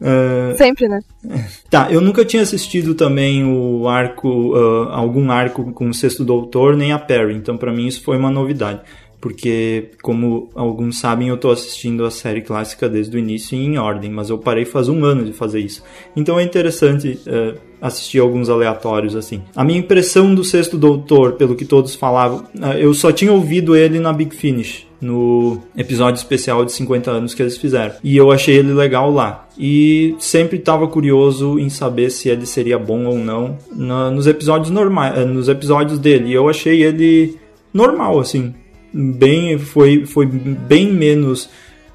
[0.06, 1.00] Eh, Sempre, né?
[1.70, 6.76] Tá, eu nunca tinha assistido também o arco, ah, algum arco com o Sexto Doutor,
[6.76, 8.80] nem a Perry, então pra mim isso foi uma novidade.
[9.18, 13.78] Porque, como alguns sabem, eu tô assistindo a série clássica desde o início e em
[13.78, 15.82] ordem, mas eu parei faz um ano de fazer isso.
[16.14, 19.42] Então é interessante eh, assistir alguns aleatórios assim.
[19.56, 22.44] A minha impressão do Sexto Doutor, pelo que todos falavam,
[22.78, 27.42] eu só tinha ouvido ele na Big Finish, no episódio especial de 50 anos que
[27.42, 27.94] eles fizeram.
[28.02, 29.46] E eu achei ele legal lá.
[29.58, 34.70] E sempre estava curioso em saber se ele seria bom ou não na- nos episódios
[34.70, 36.30] normais, eh, nos episódios dele.
[36.30, 37.36] E eu achei ele
[37.72, 38.54] normal assim,
[38.92, 41.48] bem foi foi bem menos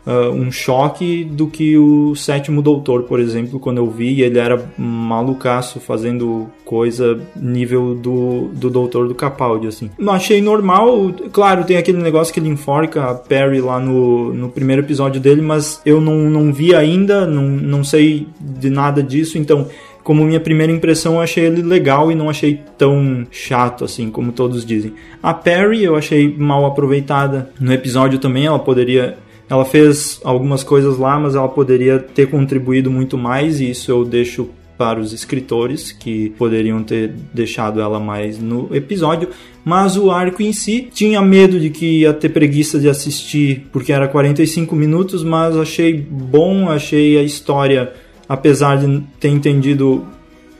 [0.09, 4.59] ah, um choque do que o sétimo doutor, por exemplo, quando eu vi ele era
[4.75, 9.91] malucaço fazendo coisa nível do, do doutor do Capaldi, assim.
[9.99, 14.49] Não achei normal, claro, tem aquele negócio que ele enforca a Perry lá no, no
[14.49, 19.37] primeiro episódio dele, mas eu não, não vi ainda, não, não sei de nada disso,
[19.37, 19.67] então
[20.03, 24.31] como minha primeira impressão, eu achei ele legal e não achei tão chato assim como
[24.31, 24.93] todos dizem.
[25.21, 27.51] A Perry eu achei mal aproveitada.
[27.59, 29.17] No episódio também ela poderia
[29.49, 34.05] ela fez algumas coisas lá, mas ela poderia ter contribuído muito mais e isso eu
[34.05, 39.27] deixo para os escritores que poderiam ter deixado ela mais no episódio,
[39.65, 43.91] mas o arco em si tinha medo de que ia ter preguiça de assistir porque
[43.91, 47.91] era 45 minutos, mas achei bom, achei a história
[48.29, 50.05] apesar de ter entendido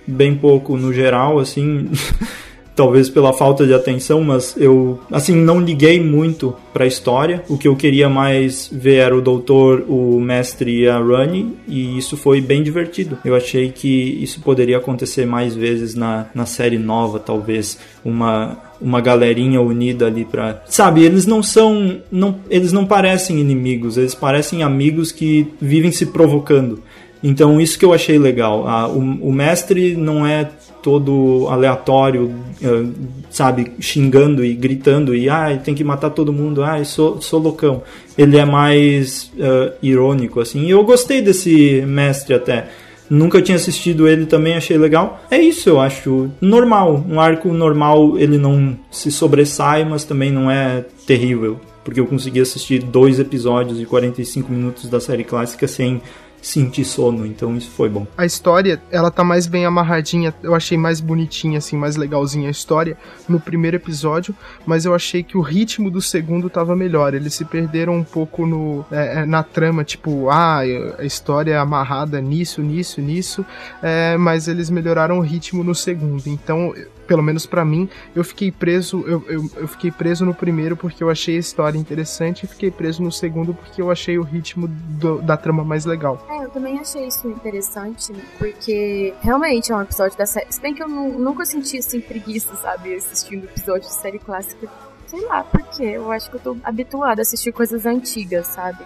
[0.07, 1.87] bem pouco no geral, assim,
[2.79, 7.43] talvez pela falta de atenção, mas eu, assim, não liguei muito pra história.
[7.49, 11.97] O que eu queria mais ver era o doutor, o mestre e a Rani, e
[11.97, 13.17] isso foi bem divertido.
[13.25, 17.77] Eu achei que isso poderia acontecer mais vezes na, na série nova, talvez.
[18.05, 20.63] Uma, uma galerinha unida ali pra.
[20.67, 21.97] Sabe, eles não são.
[22.09, 26.81] Não, eles não parecem inimigos, eles parecem amigos que vivem se provocando.
[27.23, 28.65] Então, isso que eu achei legal.
[28.95, 30.49] O, o mestre não é
[30.81, 32.85] todo aleatório, eh,
[33.29, 37.83] sabe, xingando e gritando e ah, tem que matar todo mundo, ah, sou, sou loucão.
[38.17, 40.65] Ele é mais uh, irônico, assim.
[40.65, 42.69] E eu gostei desse mestre até.
[43.09, 45.23] Nunca tinha assistido ele também, achei legal.
[45.31, 47.03] É isso, eu acho normal.
[47.09, 51.59] Um arco normal, ele não se sobressai, mas também não é terrível.
[51.83, 56.01] Porque eu consegui assistir dois episódios de 45 minutos da série clássica sem
[56.41, 58.07] sentir sono, então isso foi bom.
[58.17, 62.51] A história, ela tá mais bem amarradinha, eu achei mais bonitinha, assim, mais legalzinha a
[62.51, 62.97] história
[63.27, 67.13] no primeiro episódio, mas eu achei que o ritmo do segundo tava melhor.
[67.13, 70.59] Eles se perderam um pouco no, é, é na trama, tipo, ah,
[70.97, 73.45] a história é amarrada nisso, nisso, nisso,
[73.81, 76.27] é, mas eles melhoraram o ritmo no segundo.
[76.27, 76.73] Então,
[77.09, 81.03] pelo menos para mim, eu fiquei preso, eu, eu, eu, fiquei preso no primeiro porque
[81.03, 84.67] eu achei a história interessante e fiquei preso no segundo porque eu achei o ritmo
[84.67, 86.23] do, da trama mais legal.
[86.29, 90.53] É, eu também achei isso interessante, porque realmente é um episódio da série.
[90.53, 94.69] Se bem que eu nunca senti assim preguiça, sabe, assistindo episódios de série clássica.
[95.07, 98.85] Sei lá, porque eu acho que eu tô habituada a assistir coisas antigas, sabe?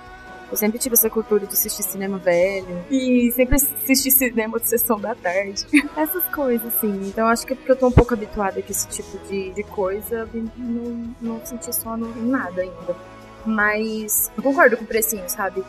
[0.54, 2.86] Eu sempre tive essa cultura de assistir cinema velho.
[2.92, 5.66] E sempre assisti cinema de sessão da tarde.
[5.98, 7.08] Essas coisas, assim.
[7.08, 9.64] Então acho que é porque eu tô um pouco habituada com esse tipo de, de
[9.64, 12.96] coisa, não, não senti sono em nada ainda.
[13.44, 15.64] Mas eu concordo com o precinho, sabe?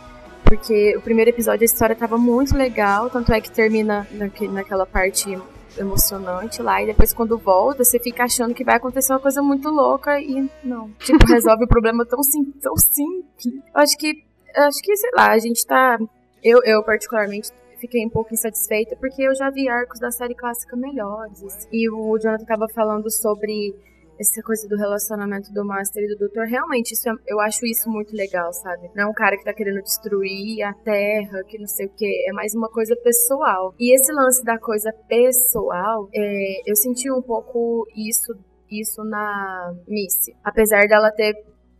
[0.45, 5.35] Porque o primeiro episódio a história tava muito legal, tanto é que termina naquela parte
[5.79, 9.69] emocionante lá, e depois quando volta, você fica achando que vai acontecer uma coisa muito
[9.71, 10.91] louca e não.
[10.99, 13.63] Tipo, resolve o problema tão, sim, tão simples.
[13.75, 14.24] Eu acho que
[14.63, 15.99] acho que, sei lá, a gente tá.
[16.43, 20.77] Eu, eu particularmente fiquei um pouco insatisfeita porque eu já vi arcos da série clássica
[20.77, 21.67] melhores.
[21.73, 23.75] E o Jonathan tava falando sobre
[24.19, 27.91] essa coisa do relacionamento do Master e do Doutor, realmente, isso é, eu acho isso
[27.91, 28.89] muito legal, sabe?
[28.95, 32.29] Não é um cara que tá querendo destruir a Terra, que não sei o que,
[32.29, 33.75] é mais uma coisa pessoal.
[33.79, 38.35] E esse lance da coisa pessoal, é, eu senti um pouco isso
[38.71, 40.35] isso na Missy.
[40.43, 41.35] Apesar dela ter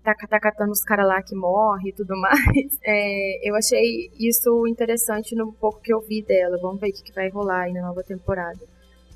[0.05, 2.79] tá, tá catando os caras lá que morre e tudo mais.
[2.85, 6.59] É, eu achei isso interessante no pouco que eu vi dela.
[6.61, 8.61] Vamos ver o que, que vai rolar aí na nova temporada.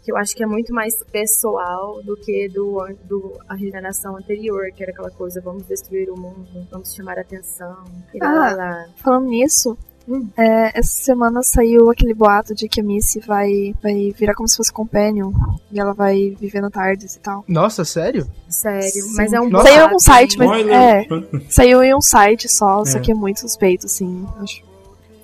[0.02, 4.70] Que eu acho que é muito mais pessoal do que do, do a regeneração anterior,
[4.74, 7.84] que era aquela coisa, vamos destruir o mundo, vamos chamar a atenção.
[8.14, 8.86] E ah, lá, lá.
[8.96, 9.76] falando nisso,
[10.08, 10.28] Hum.
[10.36, 14.56] É, essa semana saiu aquele boato de que a Missy vai, vai virar como se
[14.56, 15.32] fosse companion
[15.70, 17.44] e ela vai viver na tardes e tal.
[17.46, 18.26] Nossa, sério?
[18.48, 19.14] Sério, Sim.
[19.16, 19.68] mas é um Nossa.
[19.68, 21.06] Saiu em um site, mas é,
[21.50, 22.86] saiu em um site só, é.
[22.86, 24.67] só que é muito suspeito, assim, acho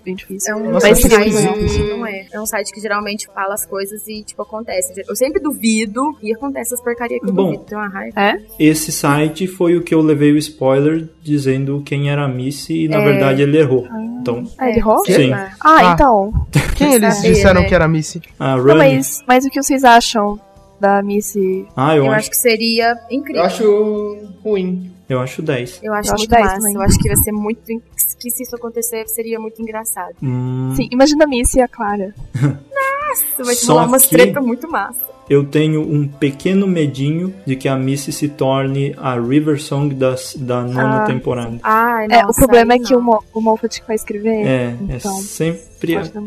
[0.05, 0.53] bem difícil.
[0.53, 2.27] É um Nossa, mas site, não, não é.
[2.33, 4.93] É um site que geralmente fala as coisas e, tipo, acontece.
[5.09, 7.64] Eu sempre duvido e acontece as porcarias que eu Bom, duvido.
[7.64, 8.21] Tem uma raiva.
[8.21, 8.40] É?
[8.59, 12.88] Esse site foi o que eu levei o spoiler dizendo quem era a Missy e,
[12.88, 13.05] na é.
[13.05, 13.87] verdade, ele errou.
[13.90, 14.05] Ah.
[14.21, 15.05] Então, ah, ele errou?
[15.05, 15.33] Sim.
[15.33, 16.33] Ah, ah, então.
[16.75, 17.64] Quem eles disseram é.
[17.64, 18.23] que era a Missy?
[18.38, 20.40] A Não, mas, mas o que vocês acham
[20.81, 21.67] da Missy?
[21.77, 22.21] Ah, eu, eu acho...
[22.21, 23.43] acho que seria incrível.
[23.43, 24.94] Eu acho ruim.
[25.09, 25.81] Eu acho 10.
[25.83, 26.57] Eu acho eu muito acho massa.
[26.57, 26.75] Também.
[26.75, 27.61] Eu acho que vai ser muito.
[28.19, 30.14] Que se isso acontecer, seria muito engraçado.
[30.23, 30.73] Hum...
[30.75, 32.14] Sim, imagina a Missy e a Clara.
[32.35, 34.17] Nossa, vai te rolar umas que...
[34.17, 39.19] treta muito massa eu tenho um pequeno medinho de que a Missy se torne a
[39.19, 41.59] River Song da, da nona ah, temporada.
[41.62, 44.47] Ai, é, o problema é que o, Mo, o Moffat vai escrever.
[44.47, 45.62] É, então, é sempre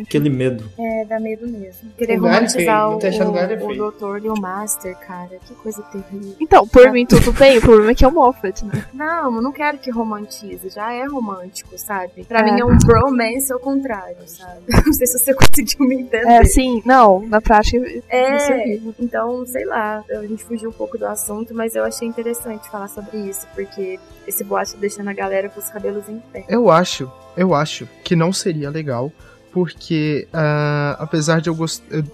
[0.01, 0.63] aquele medo.
[0.77, 1.89] É, dá medo mesmo.
[1.97, 6.35] Querer romantizar o, o, o, doutor e o Master, cara, que coisa terrível.
[6.39, 8.85] Então, por mim tudo bem, o problema é que é o Moffat, né?
[8.93, 12.23] Não, eu não quero que romantize, já é romântico, sabe?
[12.25, 12.43] Pra é.
[12.43, 14.61] mim é um bromance ao contrário, sabe?
[14.85, 16.27] Não sei se você conseguiu me entender.
[16.27, 17.77] É, sim, não, na prática
[18.09, 22.69] é, então, sei lá, a gente fugiu um pouco do assunto, mas eu achei interessante
[22.69, 26.45] falar sobre isso, porque esse boato deixando a galera com os cabelos em pé.
[26.49, 29.11] Eu acho, eu acho que não seria legal
[29.51, 31.55] porque uh, apesar de eu,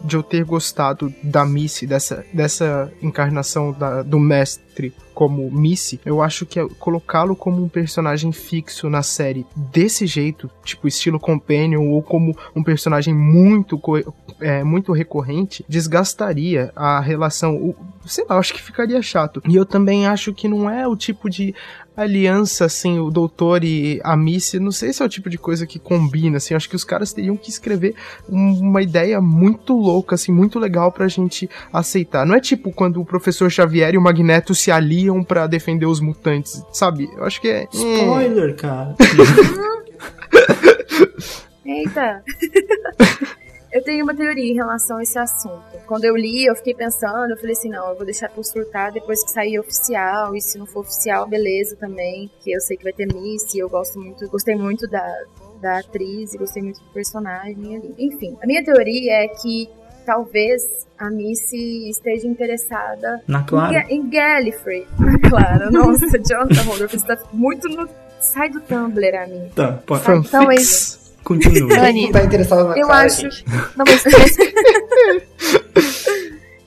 [0.03, 6.21] de eu ter gostado da Missy, dessa, dessa encarnação da, do mestre como Missy, eu
[6.21, 12.01] acho que colocá-lo como um personagem fixo na série desse jeito, tipo estilo Companion, ou
[12.01, 13.79] como um personagem muito,
[14.41, 17.55] é, muito recorrente, desgastaria a relação.
[17.55, 19.41] O, sei lá, acho que ficaria chato.
[19.47, 21.53] E eu também acho que não é o tipo de
[21.95, 25.67] aliança, assim, o doutor e a Missy, não sei se é o tipo de coisa
[25.67, 27.95] que combina, assim, acho que os caras teriam que escrever
[28.27, 32.25] uma ideia muito louca, assim, muito legal pra gente aceitar.
[32.25, 36.01] Não é tipo quando o professor Xavier e o Magneto se aliam para defender os
[36.01, 37.09] mutantes, sabe?
[37.15, 37.67] Eu acho que é...
[37.71, 38.95] Spoiler, cara.
[41.65, 42.23] Eita!
[43.73, 45.63] Eu tenho uma teoria em relação a esse assunto.
[45.87, 48.91] Quando eu li, eu fiquei pensando, eu falei assim, não, eu vou deixar por surtar
[48.91, 52.83] depois que sair oficial, e se não for oficial, beleza também, que eu sei que
[52.83, 55.23] vai ter Miss, e eu gosto muito, gostei muito da,
[55.59, 57.95] da atriz e gostei muito do personagem ali.
[57.97, 59.67] Enfim, a minha teoria é que
[60.05, 60.61] talvez
[60.99, 63.85] a Missy esteja interessada Na Clara.
[63.89, 64.85] em, em Gallifrey.
[64.99, 67.89] Na Clara, nossa, Jonathan Randolph está muito no...
[68.19, 69.49] Sai do Tumblr, amigo.
[69.53, 70.03] Tá, pode.
[70.03, 71.02] Sai, então, é Fanfics.
[71.23, 71.77] Continua.
[71.79, 73.45] Anne, Não tá interessado na Eu Clara, acho- gente.
[73.75, 74.03] não, mas.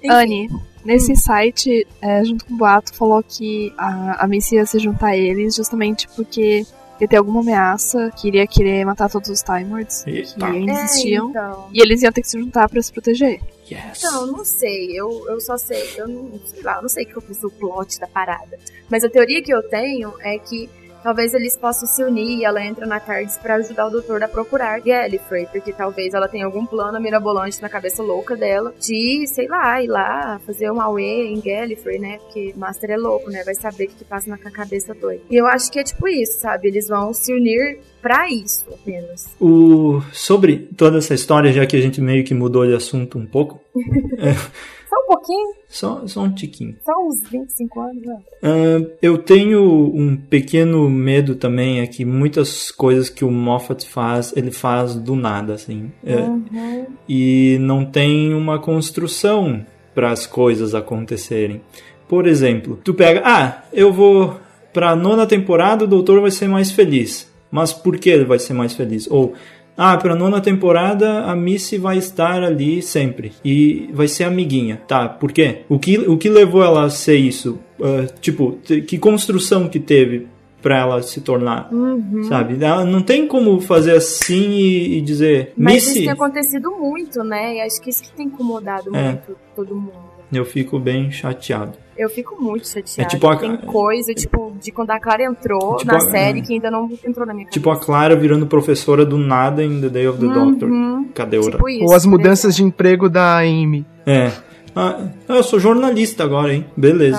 [0.09, 0.49] Anne,
[0.85, 5.09] nesse site, é, junto com o Boato, falou que a, a Missy ia se juntar
[5.09, 6.65] a eles justamente porque
[7.01, 10.85] ia ter alguma ameaça que iria querer matar todos os Time Lords que ainda É,
[10.85, 11.31] existiam.
[11.31, 11.69] então.
[11.73, 13.41] E eles iam ter que se juntar pra se proteger.
[13.71, 13.99] Yes.
[13.99, 14.93] Então, não sei.
[14.99, 15.83] Eu, eu só sei.
[15.97, 18.57] Eu não sei lá, eu não sei que eu fiz o plot da parada.
[18.89, 20.71] Mas a teoria que eu tenho é que
[21.07, 24.27] talvez eles possam se unir e ela entra na TARDIS pra ajudar o doutor a
[24.27, 29.47] procurar Gallifrey, porque talvez ela tenha algum plano mirabolante na cabeça louca dela de, sei
[29.47, 32.19] lá, ir lá fazer um Aue em Gallifrey, né?
[32.19, 33.45] Porque Master é louco, né?
[33.45, 35.23] Vai saber o que, que passa na cabeça doida.
[35.31, 36.67] E eu acho que é tipo isso, sabe?
[36.67, 39.29] Eles vão se unir pra isso apenas.
[39.41, 43.27] O, sobre toda essa história, já que a gente meio que mudou de assunto um
[43.27, 43.61] pouco,
[44.97, 46.77] Só um pouquinho, só, só um tiquinho.
[46.85, 48.17] só uns 25 anos, né?
[48.43, 49.61] Ah, eu tenho
[49.95, 55.15] um pequeno medo também, é que muitas coisas que o Moffat faz, ele faz do
[55.15, 55.91] nada, assim.
[56.05, 56.87] É, Uhum.
[57.09, 61.61] e não tem uma construção para as coisas acontecerem.
[62.09, 64.39] Por exemplo, tu pega, ah, eu vou
[64.73, 67.31] pra nona temporada, o doutor vai ser mais feliz.
[67.51, 69.09] Mas por que ele vai ser mais feliz?
[69.11, 69.33] Ou,
[69.77, 74.81] ah, pra nona temporada a Missy vai estar ali sempre e vai ser amiguinha.
[74.89, 75.63] Tá, por quê?
[75.69, 77.59] O que, o que levou ela a ser isso?
[77.83, 78.53] Ah, tipo,
[78.87, 80.27] que construção que teve
[80.63, 82.25] pra ela se tornar, Uhum.
[82.25, 82.57] sabe?
[82.65, 87.23] Ela não tem como fazer assim e, e dizer, Mas isso Missy, tem acontecido muito,
[87.23, 87.57] né?
[87.57, 89.03] E acho que isso que tem incomodado É.
[89.13, 89.93] muito todo mundo.
[90.33, 91.79] eu fico bem chateado.
[91.97, 93.03] Eu fico muito chateada.
[93.03, 96.43] É tipo a- Tem coisa, tipo, de quando a Clara entrou Tipo na a- série
[96.43, 97.51] que ainda não entrou na minha cabeça.
[97.59, 100.69] Tipo a Clara virando professora do nada em The Day of the Doctor.
[100.69, 101.09] Uhum.
[101.15, 101.85] Cadê o Tipo isso.
[101.85, 103.87] Ou as mudanças de emprego da Amy.
[104.07, 104.31] É.
[104.75, 106.67] Ah, eu sou jornalista agora, hein?
[106.77, 107.19] Beleza.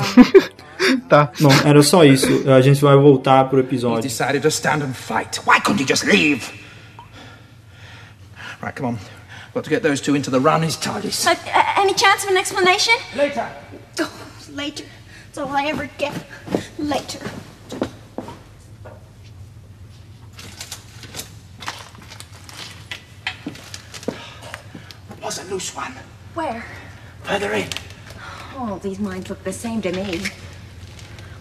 [1.10, 1.32] Tá.
[1.42, 2.28] Bom, era só isso.
[2.52, 4.04] A gente vai voltar pro He's episódio.
[4.04, 5.40] decided to stand and fight.
[5.48, 6.46] Why couldn't he just leave?
[8.62, 8.98] Right, come on.
[9.54, 11.26] Got to get those two into the Rani's TARDIS.
[11.26, 12.94] Uh, uh, any chance of an explanation?
[13.18, 13.48] Later.
[14.50, 14.86] Oh, later.
[15.26, 16.14] That's all I ever get.
[16.78, 17.30] Later.
[25.22, 25.94] Was a loose one.
[26.34, 26.66] Where?
[27.24, 27.68] Further in.
[28.58, 30.22] All these mines look the same to me.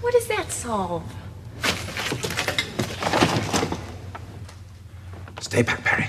[0.00, 1.02] What does that solve?
[5.40, 6.08] Stay back, Perry.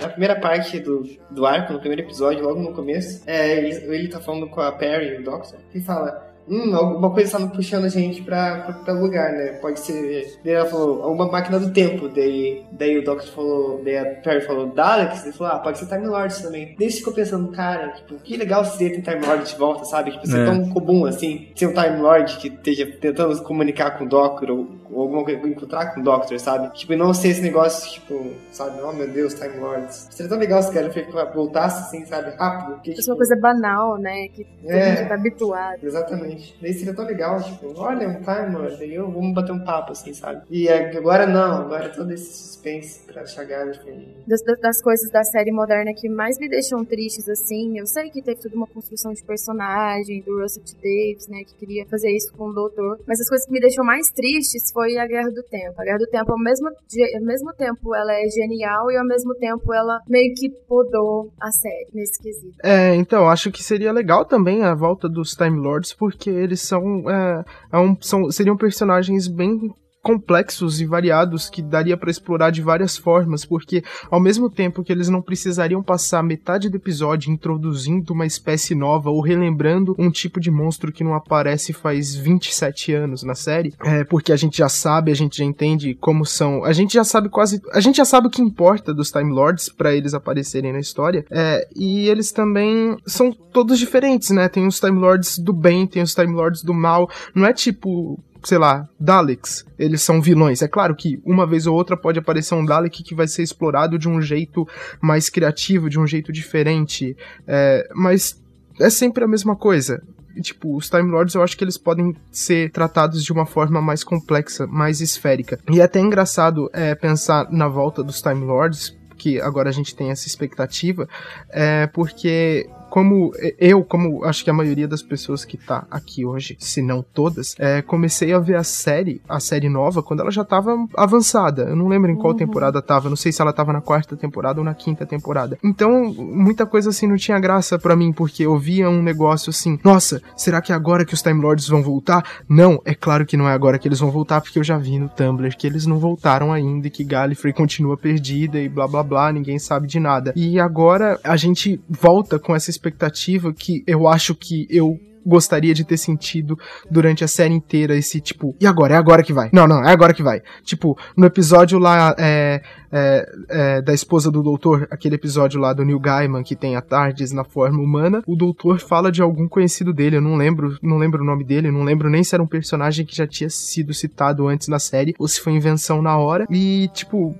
[0.00, 4.08] Na primeira parte do, do arco, no primeiro episódio, logo no começo, é, ele, ele
[4.08, 6.33] tá falando com a Perry, o Doctor, e fala.
[6.48, 9.52] Hum, alguma coisa tá puxando a gente pra, pra, lugar, né?
[9.62, 10.38] Pode ser.
[10.44, 12.08] Daí ela falou, alguma máquina do tempo.
[12.08, 15.24] Daí, daí o Doctor falou, daí a Perry falou, Daleks?
[15.24, 16.74] Ele falou, ah, pode ser Time Lords também.
[16.78, 20.10] Daí ficou pensando, cara, tipo, que legal seria ter Time Lord de volta, sabe?
[20.12, 20.44] Tipo, ser É.
[20.44, 24.50] tão comum assim, ser um Time Lord que esteja tentando se comunicar com o Doctor
[24.50, 26.74] ou, ou alguma coisa, encontrar com o Doctor, sabe?
[26.74, 28.80] Tipo, e não ser esse negócio, tipo, sabe?
[28.82, 30.08] Oh meu Deus, Time Lords.
[30.10, 32.36] Seria tão legal se o cara voltasse assim, sabe?
[32.36, 32.80] Rápido.
[32.82, 34.28] Que, Isso é tipo, uma coisa banal, né?
[34.28, 34.88] Que todo É.
[34.88, 35.78] mundo já tá habituado.
[35.82, 36.33] Exatamente.
[36.60, 39.92] Daí seria tão legal, tipo, olha, um Time Lord, daí eu vamos bater um papo,
[39.92, 40.42] assim, sabe?
[40.50, 44.08] E agora não, agora todo esse suspense pra chegar, enfim.
[44.26, 48.20] Das, das- coisas da série moderna que mais me deixam tristes, assim, eu sei que
[48.20, 50.74] teve toda uma construção de personagem do Russell T.
[50.74, 53.84] Davis, né, que queria fazer isso com o Doutor, mas as coisas que me deixam
[53.84, 55.74] mais tristes foi a Guerra do Tempo.
[55.80, 59.34] A Guerra do Tempo, ao mesmo, ao mesmo tempo, ela é genial e ao mesmo
[59.36, 62.56] tempo ela meio que podou a série nesse quesito.
[62.62, 67.08] É, então, acho que seria legal também a volta dos Time Lords, porque eles são,
[67.10, 69.72] é, é um- são seriam personagens bem
[70.04, 74.92] complexos e variados que daria para explorar de várias formas, porque ao mesmo tempo que
[74.92, 80.38] eles não precisariam passar metade do episódio introduzindo uma espécie nova ou relembrando um tipo
[80.38, 84.68] de monstro que não aparece faz 27 anos na série, é porque a gente já
[84.68, 88.04] sabe, a gente já entende como são, a gente já sabe quase, a gente já
[88.04, 92.30] sabe o que importa dos Time Lords para eles aparecerem na história, é, e eles
[92.30, 94.50] também são todos diferentes, né?
[94.50, 98.22] Tem os Time Lords do bem, tem os Time Lords do mal, não é tipo
[98.44, 100.62] sei lá, Daleks, eles são vilões.
[100.62, 103.98] É claro que uma vez ou outra pode aparecer um Dalek que vai ser explorado
[103.98, 104.68] de um jeito
[105.00, 107.16] mais criativo, de um jeito diferente,
[107.46, 108.40] é, mas
[108.80, 110.02] é sempre a mesma coisa.
[110.40, 114.02] Tipo, os Time Lords eu acho que eles podem ser tratados de uma forma mais
[114.02, 115.58] complexa, mais esférica.
[115.70, 119.94] E é até engraçado é, pensar na volta dos Time Lords, que agora a gente
[119.94, 121.08] tem essa expectativa,
[121.48, 126.56] é porque como eu, como acho que a maioria das pessoas que tá aqui hoje,
[126.60, 130.44] se não todas, é, comecei a ver a série, a série nova, quando ela já
[130.44, 131.62] tava avançada.
[131.62, 132.38] Eu não lembro em qual uhum.
[132.38, 135.58] temporada tava, não sei se ela tava na quarta temporada ou na quinta temporada.
[135.60, 139.76] Então, muita coisa assim não tinha graça para mim, porque eu via um negócio assim,
[139.82, 142.24] nossa, será que é agora que os Time Lords vão voltar?
[142.48, 145.00] Não, é claro que não é agora que eles vão voltar, porque eu já vi
[145.00, 149.02] no Tumblr que eles não voltaram ainda e que Gallifrey continua perdida e blá blá
[149.02, 150.32] blá, ninguém sabe de nada.
[150.36, 155.84] E agora a gente volta com essa expectativa que eu acho que eu gostaria de
[155.84, 156.58] ter sentido
[156.90, 158.94] durante a série inteira esse tipo, e agora?
[158.94, 159.48] É agora que vai.
[159.52, 160.42] Não, não, é agora que vai.
[160.62, 162.60] Tipo, no episódio lá é,
[162.92, 166.82] é, é, da esposa do doutor, aquele episódio lá do Neil Gaiman que tem a
[166.82, 170.98] Tardes na forma humana, o doutor fala de algum conhecido dele, eu não lembro, não
[170.98, 173.94] lembro o nome dele, não lembro nem se era um personagem que já tinha sido
[173.94, 176.46] citado antes na série ou se foi invenção na hora.
[176.50, 177.34] E tipo,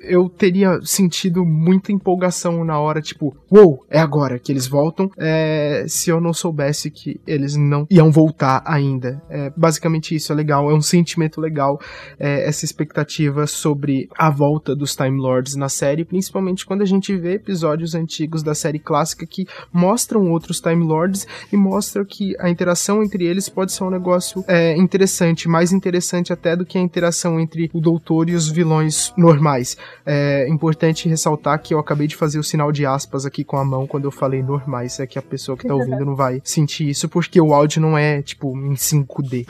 [0.00, 5.10] eu teria sentido muita empolgação na hora, tipo, uou, wow, é agora que eles voltam,
[5.18, 9.20] é, se eu não soubesse que eles não iam voltar ainda.
[9.28, 11.80] É, basicamente isso é legal, é um sentimento legal,
[12.18, 17.16] é, essa expectativa sobre a volta dos Time Lords na série, principalmente quando a gente
[17.16, 22.48] vê episódios antigos da série clássica que mostram outros Time Lords e mostram que a
[22.48, 26.80] interação entre eles pode ser um negócio é, interessante, mais interessante até do que a
[26.80, 29.76] interação entre o doutor e os vilões normais.
[30.04, 33.64] É importante ressaltar que eu acabei de fazer o sinal de aspas aqui com a
[33.64, 34.98] mão quando eu falei normais.
[35.00, 37.96] É que a pessoa que tá ouvindo não vai sentir isso, porque o áudio não
[37.96, 39.46] é, tipo, em 5D.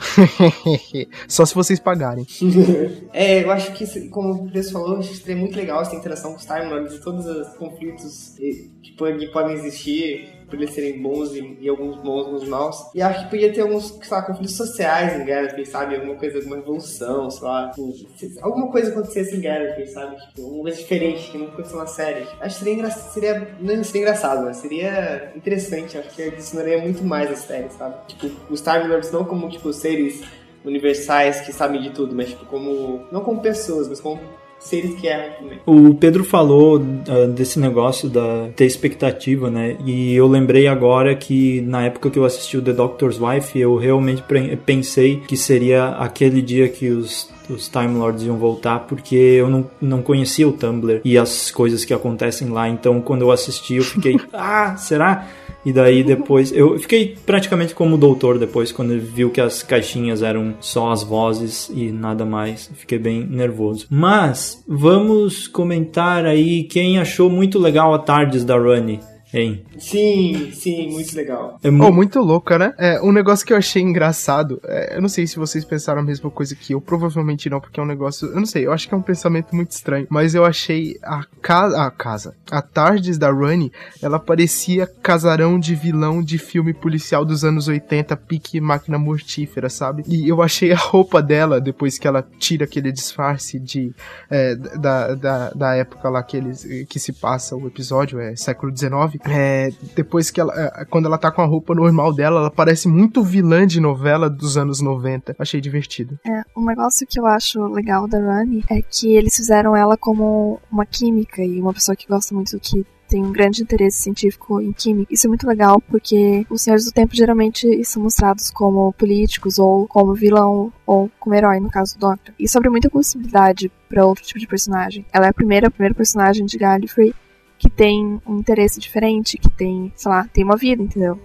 [1.27, 2.25] Só se vocês pagarem.
[3.13, 6.31] é, eu acho que, como o Chris falou, acho que seria muito legal essa interação
[6.31, 8.35] com os Time Lords e todos os conflitos
[8.81, 12.77] que podem existir por eles serem bons e, e, alguns bons, alguns maus.
[12.93, 15.95] E acho que podia ter alguns, sei lá, conflitos sociais em Gallifrey, sabe?
[15.95, 17.69] Alguma coisa, alguma revolução, sei lá.
[17.69, 17.93] Tipo,
[18.41, 20.15] alguma coisa acontecesse em Gallifrey, sabe?
[20.17, 22.27] Tipo, alguma coisa diferente que não aconteceu na série.
[22.39, 25.97] Acho que seria, seria não seria engraçado, mas seria interessante.
[25.97, 27.95] Acho que adicionaria muito mais a série, sabe?
[28.07, 30.21] Tipo, os Time Lords não como, tipo, seres
[30.65, 33.05] universais que sabem de tudo, mas tipo, como.
[33.11, 34.19] Não como pessoas, mas como
[34.59, 35.59] seres que erram também.
[35.65, 39.77] O Pedro falou uh, desse negócio da ter expectativa, né?
[39.85, 43.75] E eu lembrei agora que na época que eu assisti o The Doctor's Wife, eu
[43.75, 44.23] realmente
[44.65, 49.69] pensei que seria aquele dia que os os Time Lords iam voltar, porque eu não,
[49.81, 52.69] não conhecia o Tumblr e as coisas que acontecem lá.
[52.69, 55.27] Então, quando eu assisti, eu fiquei, ah, será?
[55.65, 59.61] E daí depois, eu fiquei praticamente como o doutor depois, quando ele viu que as
[59.61, 62.71] caixinhas eram só as vozes e nada mais.
[62.75, 63.85] Fiquei bem nervoso.
[63.89, 68.99] Mas, vamos comentar aí quem achou muito legal a Tardes da Runny.
[69.31, 69.63] Hein?
[69.77, 71.59] Sim, sim, muito legal.
[71.63, 72.73] É mu oh, muito louca, né?
[72.77, 76.03] É, um negócio que eu achei engraçado, é, eu não sei se vocês pensaram a
[76.03, 78.87] mesma coisa que eu, provavelmente não, porque é um negócio, eu não sei, eu acho
[78.87, 83.19] que é um pensamento muito estranho, mas eu achei a casa, a casa, a Tardes
[83.19, 83.71] da Runny,
[84.01, 90.03] ela parecia casarão de vilão de filme policial dos anos 80, pique máquina mortífera, sabe?
[90.07, 93.93] E eu achei a roupa dela, depois que ela tira aquele disfarce de,
[94.29, 98.75] é, da, da, da época lá que, eles, que se passa o episódio, é século
[98.75, 100.53] XIX, é, depois que ela.
[100.55, 104.29] É, quando ela tá com a roupa normal dela, ela parece muito vilã de novela
[104.29, 105.35] dos anos 90.
[105.37, 106.19] Achei divertido.
[106.25, 110.59] É, um negócio que eu acho legal da Rani é que eles fizeram ela como
[110.71, 114.61] uma química e uma pessoa que gosta muito do que tem um grande interesse científico
[114.61, 115.11] em química.
[115.11, 119.87] Isso é muito legal porque os Senhores do Tempo geralmente são mostrados como políticos ou
[119.87, 122.35] como vilão ou como herói, no caso do Doctor.
[122.37, 125.05] Isso abre muita possibilidade para outro tipo de personagem.
[125.11, 127.13] Ela é a primeira, a primeira personagem de Gallifrey
[127.59, 131.19] que tem um interesse diferente, que tem, sei lá, tem uma vida, entendeu?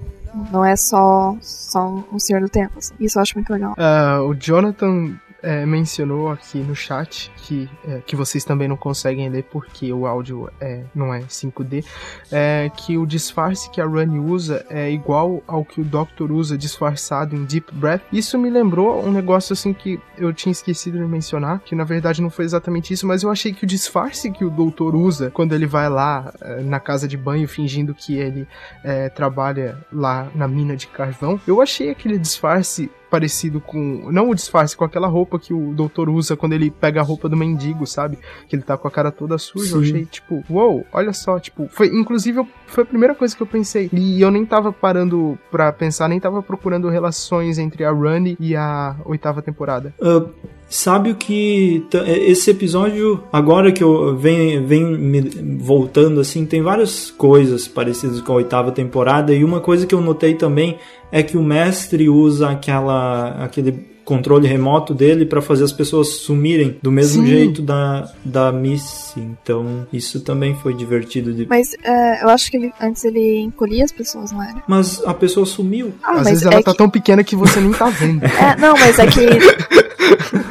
[0.52, 2.76] Não é só, só um senhor do tempo.
[2.76, 2.92] Assim.
[2.98, 3.72] Isso eu acho muito legal.
[3.74, 9.28] Uh, o Jonathan é, mencionou aqui no chat, que, é, que vocês também não conseguem
[9.28, 11.84] ler porque o áudio é, não é 5D,
[12.32, 16.56] é que o disfarce que a Rani usa é igual ao que o Doctor usa
[16.56, 18.02] disfarçado em Deep Breath.
[18.10, 22.22] Isso me lembrou um negócio assim que eu tinha esquecido de mencionar, que na verdade
[22.22, 25.54] não foi exatamente isso, mas eu achei que o disfarce que o Doutor usa quando
[25.54, 28.48] ele vai lá é, na casa de banho fingindo que ele
[28.82, 34.10] é, trabalha lá na mina de carvão, eu achei aquele disfarce parecido com.
[34.10, 37.28] Não o disfarce, com aquela roupa que o doutor usa quando ele pega a roupa
[37.28, 38.18] do mendigo, sabe?
[38.48, 39.68] Que ele tá com a cara toda suja.
[39.68, 39.74] Sim.
[39.74, 41.86] Eu achei, tipo, uou, wow, olha só, tipo, foi.
[41.86, 43.88] Inclusive, eu, foi a primeira coisa que eu pensei.
[43.92, 48.56] E eu nem tava parando pra pensar, nem tava procurando relações entre a Run e
[48.56, 49.94] a oitava temporada.
[50.00, 50.28] Uh,
[50.68, 51.86] sabe o que.
[52.06, 55.20] Esse episódio, agora que eu venho me
[55.58, 59.32] voltando assim, tem várias coisas parecidas com a oitava temporada.
[59.32, 60.78] E uma coisa que eu notei também
[61.12, 66.78] é que o mestre usa aquela, aquele controle remoto dele para fazer as pessoas sumirem
[66.82, 67.28] do mesmo Sim.
[67.28, 69.20] jeito da, da Missy.
[69.20, 71.32] Então, isso também foi divertido.
[71.32, 71.46] De...
[71.46, 74.62] Mas uh, eu acho que ele, antes ele encolhia as pessoas, não era?
[74.68, 75.94] Mas a pessoa sumiu.
[76.02, 76.78] Ah, Às vezes ela é tá que...
[76.78, 78.24] tão pequena que você nem tá vendo.
[78.24, 79.24] é, não, mas é que.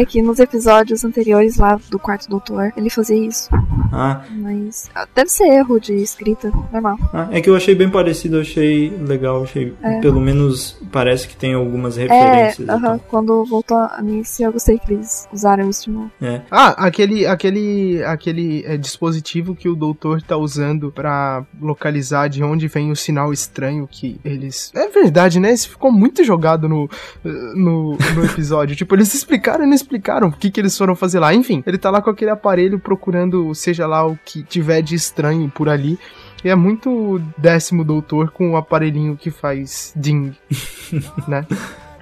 [0.00, 3.50] É que nos episódios anteriores lá do Quarto Doutor, ele fazia isso.
[3.92, 4.22] Ah.
[4.30, 6.96] Mas deve ser erro de escrita, normal.
[7.12, 9.74] Ah, é que eu achei bem parecido, achei legal, achei.
[9.82, 10.00] É.
[10.00, 12.66] Pelo menos parece que tem algumas referências.
[12.66, 13.00] É, uh -huh.
[13.08, 16.10] quando voltou a Missy, eu gostei que eles usaram isso de novo.
[16.22, 16.40] É.
[16.50, 22.68] Ah, aquele, aquele, aquele é, dispositivo que o doutor tá usando para localizar de onde
[22.68, 24.72] vem o sinal estranho que eles.
[24.74, 25.52] É verdade, né?
[25.52, 26.88] Isso ficou muito jogado no,
[27.22, 28.74] no, no episódio.
[28.76, 31.34] tipo, eles explicaram não explicaram o que, que eles foram fazer lá.
[31.34, 35.50] Enfim, ele tá lá com aquele aparelho procurando, seja lá o que tiver de estranho
[35.50, 35.98] por ali.
[36.44, 40.34] E é muito décimo doutor com o aparelhinho que faz ding,
[41.28, 41.44] né?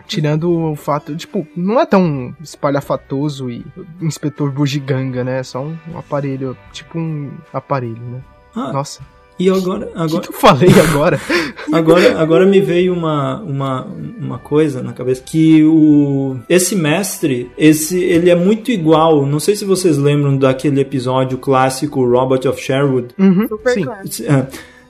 [0.07, 3.65] Tirando o fato, tipo, não é tão espalhafatoso e
[4.01, 5.41] inspetor bugiganga, né?
[5.41, 8.21] É só um aparelho, tipo um aparelho, né?
[8.55, 9.03] Ah, Nossa.
[9.39, 9.89] E agora.
[9.95, 10.07] agora...
[10.07, 11.21] O que, que, eu falei agora?
[11.73, 12.21] agora?
[12.21, 13.85] Agora me veio uma, uma,
[14.19, 15.23] uma coisa na cabeça.
[15.25, 16.37] Que o.
[16.49, 19.25] Esse mestre, esse, ele é muito igual.
[19.25, 23.09] Não sei se vocês lembram daquele episódio clássico Robot of Sherwood.
[23.19, 23.85] Uhum, Super sim.
[23.85, 24.09] claro.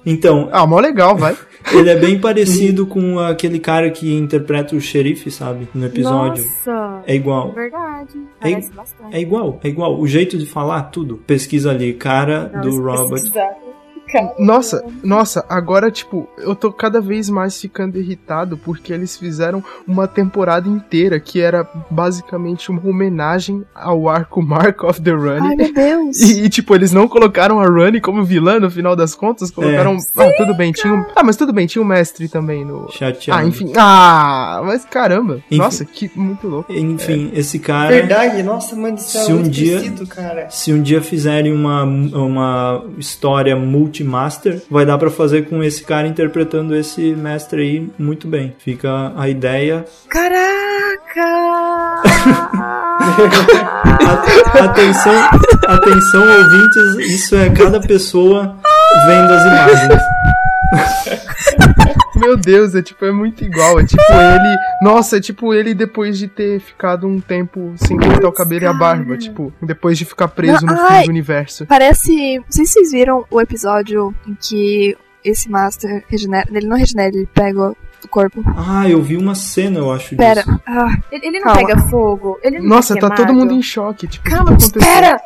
[0.06, 0.48] Então.
[0.50, 1.36] Ah, mó legal, vai.
[1.72, 5.68] Ele é bem parecido com aquele cara que interpreta o xerife, sabe?
[5.74, 6.44] No episódio.
[6.44, 7.52] Nossa, é igual.
[7.52, 8.16] Verdade.
[8.40, 9.14] É, Parece bastante.
[9.14, 10.00] é igual, é igual.
[10.00, 11.18] O jeito de falar, tudo.
[11.26, 13.32] Pesquisa ali, cara Não, do se Robot.
[14.38, 20.06] Nossa, nossa, agora, tipo, eu tô cada vez mais ficando irritado porque eles fizeram uma
[20.06, 25.42] temporada inteira que era basicamente uma homenagem ao arco Mark of the Run.
[25.42, 26.18] Ai, meu Deus!
[26.28, 29.94] E, e, tipo, eles não colocaram a Run como vilã no final das contas, colocaram.
[29.94, 29.98] É.
[30.16, 31.04] Ah, tudo bem, tinha um...
[31.14, 32.90] Ah, mas tudo bem, tinha um mestre também no.
[32.90, 33.40] Chateado.
[33.40, 33.72] Ah, enfim.
[33.76, 35.36] Ah, mas caramba.
[35.46, 35.56] Enfim.
[35.58, 36.72] Nossa, que muito louco.
[36.72, 37.38] Enfim, É.
[37.40, 37.90] esse cara.
[37.90, 40.48] Verdade, nossa, mãe do céu, Se um muito dia- esquisito, cara.
[40.50, 43.54] Se um dia fizerem uma, uma história
[44.04, 48.54] multimaster, vai dar pra fazer com esse cara interpretando esse mestre aí muito bem.
[48.58, 49.84] Fica a ideia.
[54.06, 55.12] A- atenção,
[55.66, 58.56] atenção ouvintes, isso é cada pessoa
[59.06, 60.02] vendo as imagens.
[62.18, 63.78] Meu Deus, é tipo, é muito igual.
[63.80, 64.56] É tipo ele.
[64.82, 68.66] Nossa, é tipo ele depois de ter ficado um tempo sem cortar o cabelo e
[68.66, 69.16] a barba.
[69.16, 71.00] Tipo, depois de ficar preso Não, no ai.
[71.00, 71.66] fim do universo.
[71.66, 72.38] Parece.
[72.38, 76.48] Não sei se vocês viram o episódio em que esse Master regenera.
[76.52, 78.42] Ele não regenera, ele pega o corpo.
[78.56, 80.42] Ah, eu vi uma cena, eu acho Pera.
[80.42, 80.60] disso.
[80.66, 81.66] Ah, Ele, ele não Calma.
[81.66, 82.38] pega fogo?
[82.42, 84.06] Ele não Nossa, tá tá todo mundo em choque.
[84.06, 84.80] Tipo, que que aconteceu?
[84.80, 85.20] espera!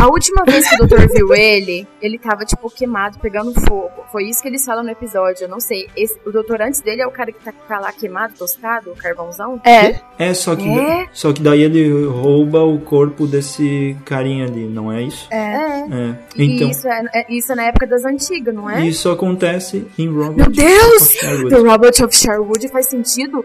[0.00, 3.90] A última vez que o doutor viu ele, ele tava, tipo, queimado, pegando fogo.
[4.10, 5.88] Foi isso que eles falam no episódio, eu não sei.
[5.96, 8.96] Esse- o doutor antes dele é o cara que tá, tá lá queimado, tostado, o
[8.96, 9.60] carvãozão?
[9.64, 9.98] é.
[10.18, 11.06] É, só que, É?
[11.12, 15.28] só que daí ele rouba o corpo desse carinha ali, não é isso?
[15.30, 15.38] É.
[15.90, 16.14] É.
[16.36, 18.84] Então, isso é, é- isso é na época das antigas, não é?
[18.86, 21.08] isso acontece em Robot Meu Deus!
[21.48, 23.44] The Robot of Sherwood faz sentido?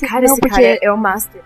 [0.00, 1.42] Cara, não, esse porque cara é o Master.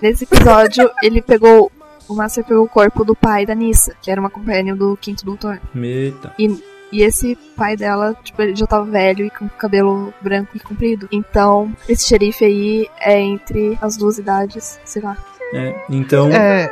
[0.00, 1.70] nesse episódio ele pegou.
[2.08, 5.24] O Master pegou o corpo do pai da Nissa, que era uma companhia do Quinto
[5.26, 5.60] Doutor.
[5.76, 6.32] Eita.
[6.90, 11.06] E esse pai dela, tipo, ele já tava velho e com cabelo branco e comprido.
[11.12, 15.18] Então, esse xerife aí é entre as duas idades, sei lá.
[15.52, 16.70] É, então, É.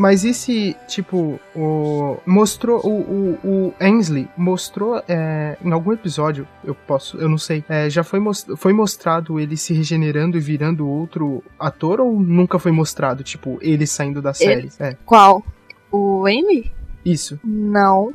[0.00, 2.18] Mas e se, tipo, o.
[2.24, 2.80] Mostrou.
[2.86, 7.16] O, o, o Ainsley mostrou é, em algum episódio, eu posso.
[7.18, 7.64] Eu não sei.
[7.68, 12.60] é, já foi, mos- foi mostrado ele se regenerando e virando outro ator ou nunca
[12.60, 13.24] foi mostrado?
[13.24, 14.68] Tipo, ele saindo da série?
[14.78, 15.44] É, Qual?
[15.90, 16.70] O Amy?
[17.04, 17.40] isso.
[17.42, 18.12] Não.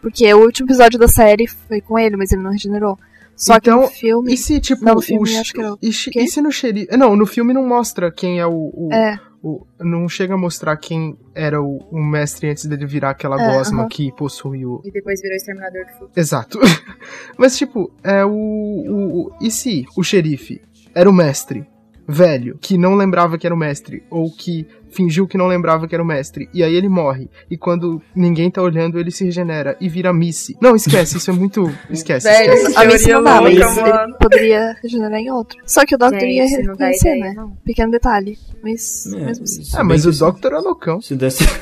[0.00, 2.96] Porque o último episódio da série foi com ele, mas ele não regenerou.
[3.34, 4.32] Só que Então, no filme.
[4.32, 6.52] E se, tipo, Não, no filme o, acho que era o e, e se no
[6.52, 6.96] xerife.
[6.96, 8.70] Não, no filme não mostra quem é o.
[8.72, 9.18] o- É.
[9.46, 13.52] o- não chega a mostrar quem era o, o mestre antes dele virar aquela É,
[13.56, 13.88] gosma aham.
[13.88, 14.80] que possui o.
[14.84, 16.10] E depois virou Exterminador do Futuro.
[16.16, 16.58] Exato.
[17.36, 20.62] Mas, tipo, é o, o, o- E se o xerife
[20.94, 21.66] era o mestre
[22.06, 25.94] velho, que não lembrava que era o mestre, ou que fingiu que não lembrava que
[25.94, 29.76] era o mestre, e aí ele morre, e quando ninguém tá olhando, ele se regenera
[29.80, 30.56] e vira Missy.
[30.60, 31.70] Não, esquece, isso é muito.
[31.90, 32.76] Esquece, Velho, esquece.
[32.76, 35.58] A Missy não dá, mas louca, ele poderia regenerar em outro.
[35.66, 37.34] Só que o Doctor Gente, ia reconhecer, ideia, né?
[37.36, 37.50] não.
[37.64, 38.38] Pequeno detalhe.
[38.62, 39.62] Mas É, mesmo assim.
[39.74, 41.00] Ah, mas o Doctor é loucão.
[41.00, 41.44] Se desse.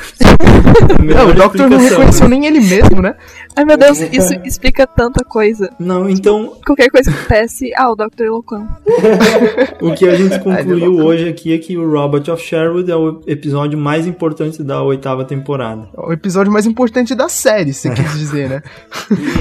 [1.02, 2.36] Não, o Doctor não reconheceu né?
[2.36, 3.14] nem ele mesmo, né?
[3.54, 5.70] Ai meu Deus, isso explica tanta coisa.
[5.78, 8.66] Não, então Qualquer coisa que acontece, ah, o é loucão.
[9.80, 13.20] o que a gente concluiu hoje aqui é que o Robot of Sherwood é o
[13.26, 15.88] episódio mais importante da oitava temporada.
[15.96, 18.62] O episódio mais importante da série, você quis dizer, né?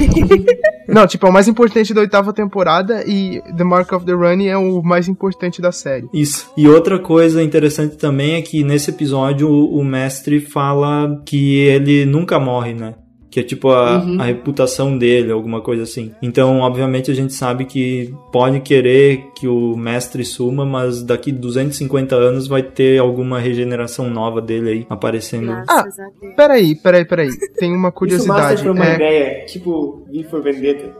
[0.87, 4.47] não, tipo, é o mais importante da oitava temporada e The Mark of the Runny
[4.47, 6.07] é o mais importante da série.
[6.13, 6.51] Isso.
[6.57, 12.05] E outra coisa interessante também é que nesse episódio o, o mestre fala que ele
[12.05, 12.95] nunca morre, né?
[13.31, 16.11] Que é tipo a, a reputação dele, alguma coisa assim.
[16.21, 22.13] Então, obviamente, a gente sabe que pode querer que o mestre suma, mas daqui 250
[22.13, 25.47] anos vai ter alguma regeneração nova dele aí aparecendo.
[25.47, 26.35] Graças a Deus.
[26.35, 27.29] Peraí, peraí, peraí.
[27.57, 28.41] Tem uma Isso curiosidade.
[28.41, 28.95] mostra pra uma é...
[28.95, 30.93] ideia, tipo V for Vendetta.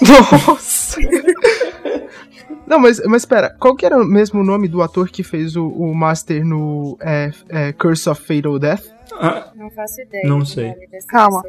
[0.00, 0.98] Nossa!
[2.66, 5.68] Não, mas, mas pera, qual que era mesmo o nome do ator que fez o,
[5.68, 8.95] o Master no é, é, Curse of Fatal Death?
[9.20, 10.28] Ah, Não faço ideia.
[10.28, 10.74] Não sei.
[11.08, 11.42] Calma.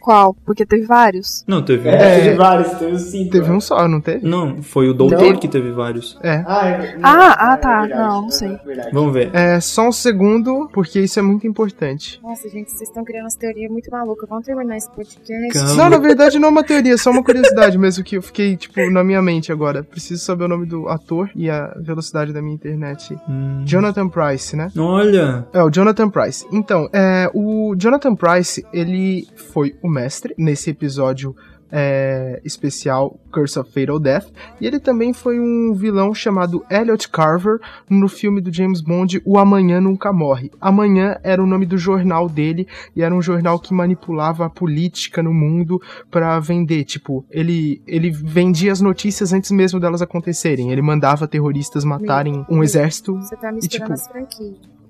[0.00, 0.34] Qual?
[0.44, 1.44] Porque teve vários.
[1.46, 1.88] não, teve.
[1.88, 2.20] É, É.
[2.20, 3.30] teve vários, teve cinco.
[3.30, 3.54] Teve né?
[3.54, 4.26] um só, não teve?
[4.26, 5.36] Não, foi o doutor Não.
[5.36, 6.18] que teve vários.
[6.22, 6.42] É.
[6.46, 7.80] Ah, é, não, Ah, ah, é tá.
[7.82, 8.56] verdade, Não, não é sei.
[8.64, 8.90] verdade.
[8.92, 9.30] Vamos ver.
[9.34, 12.20] É, só um segundo, porque isso é muito importante.
[12.22, 14.28] Nossa, gente, vocês estão criando umas teorias muito malucas.
[14.28, 15.52] Vamos terminar esse podcast.
[15.52, 15.74] Calma.
[15.74, 18.56] Não, na verdade não é uma teoria, é só uma curiosidade mesmo que eu fiquei,
[18.56, 19.82] tipo, na minha mente agora.
[19.82, 23.16] Preciso saber o nome do ator e a velocidade da minha internet.
[23.28, 23.62] Hum.
[23.64, 24.70] Jonathan Price, né?
[24.76, 26.46] Olha, É, o Jonathan Price.
[26.52, 31.34] Então, é, o Jonathan Price, ele foi o mestre nesse episódio
[31.72, 34.26] é, especial Curse of Fatal Death.
[34.60, 37.58] E ele também foi um vilão chamado Elliot Carver
[37.88, 40.50] no filme do James Bond O Amanhã Nunca Morre.
[40.60, 45.22] Amanhã era o nome do jornal dele e era um jornal que manipulava a política
[45.22, 46.84] no mundo pra vender.
[46.84, 50.70] Tipo, ele, ele vendia as notícias antes mesmo delas acontecerem.
[50.70, 54.81] Ele mandava terroristas matarem um exército Você tá E, misturando tipo, as franquias.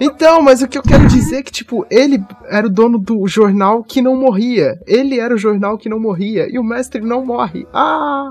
[0.00, 3.26] Então, mas o que eu quero dizer é que, tipo, ele era o dono do
[3.26, 4.78] jornal que não morria.
[4.86, 6.46] Ele era o jornal que não morria.
[6.50, 7.66] E o mestre não morre.
[7.72, 8.30] Ah!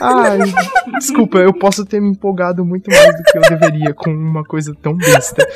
[0.00, 0.38] Ai,
[0.98, 4.74] desculpa, eu posso ter me empolgado muito mais do que eu deveria com uma coisa
[4.82, 5.46] tão besta.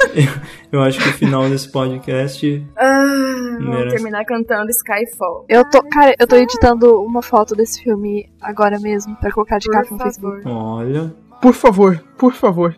[0.70, 2.66] eu acho que o final desse podcast.
[2.76, 3.96] Ah, vamos Merece.
[3.96, 5.44] terminar cantando Skyfall.
[5.48, 9.68] Eu tô, cara, eu tô editando uma foto desse filme agora mesmo pra colocar de
[9.68, 9.98] capa no.
[9.98, 10.42] Facebook.
[10.46, 11.14] Olha.
[11.40, 12.74] Por favor, por favor.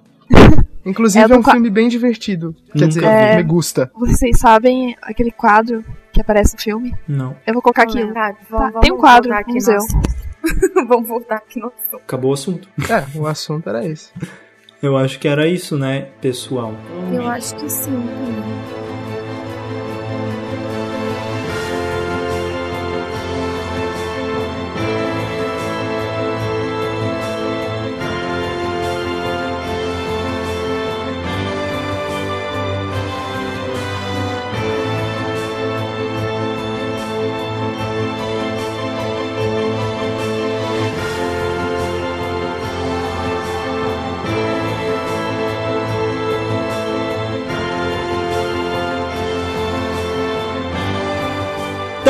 [0.85, 2.55] Inclusive É é, um qua- filme bem divertido.
[2.73, 3.37] Quer Nunca dizer, vi.
[3.37, 3.91] me gusta.
[3.95, 6.95] Vocês sabem aquele quadro que aparece no filme?
[7.07, 7.37] Não.
[7.47, 8.05] Eu vou colocar aqui.
[8.13, 9.79] Tá, Tá, tem um quadro voltar no museu.
[10.89, 11.97] vamos voltar aqui no assunto.
[12.03, 12.69] Acabou o assunto.
[12.89, 14.11] É, o assunto era esse.
[14.83, 16.75] Eu acho que era isso, né, pessoal?
[17.13, 18.03] Eu acho que sim.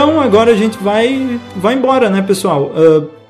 [0.02, 2.72] Então agora a gente vai, vai embora, né, pessoal?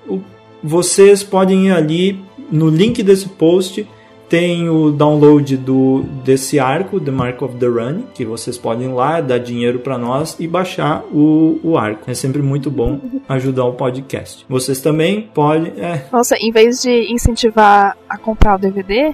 [0.09, 0.21] O-
[0.63, 3.85] vocês podem ir ali no link desse post.
[4.29, 8.93] Tem o download do, desse arco, The Mark of the Run, que vocês podem ir
[8.93, 12.09] lá, dar dinheiro para nós e baixar o, o arco.
[12.09, 14.47] É sempre muito bom ajudar o podcast.
[14.49, 15.73] Vocês também podem.
[15.77, 19.13] É, Nossa, em vez de incentivar a comprar o DVD,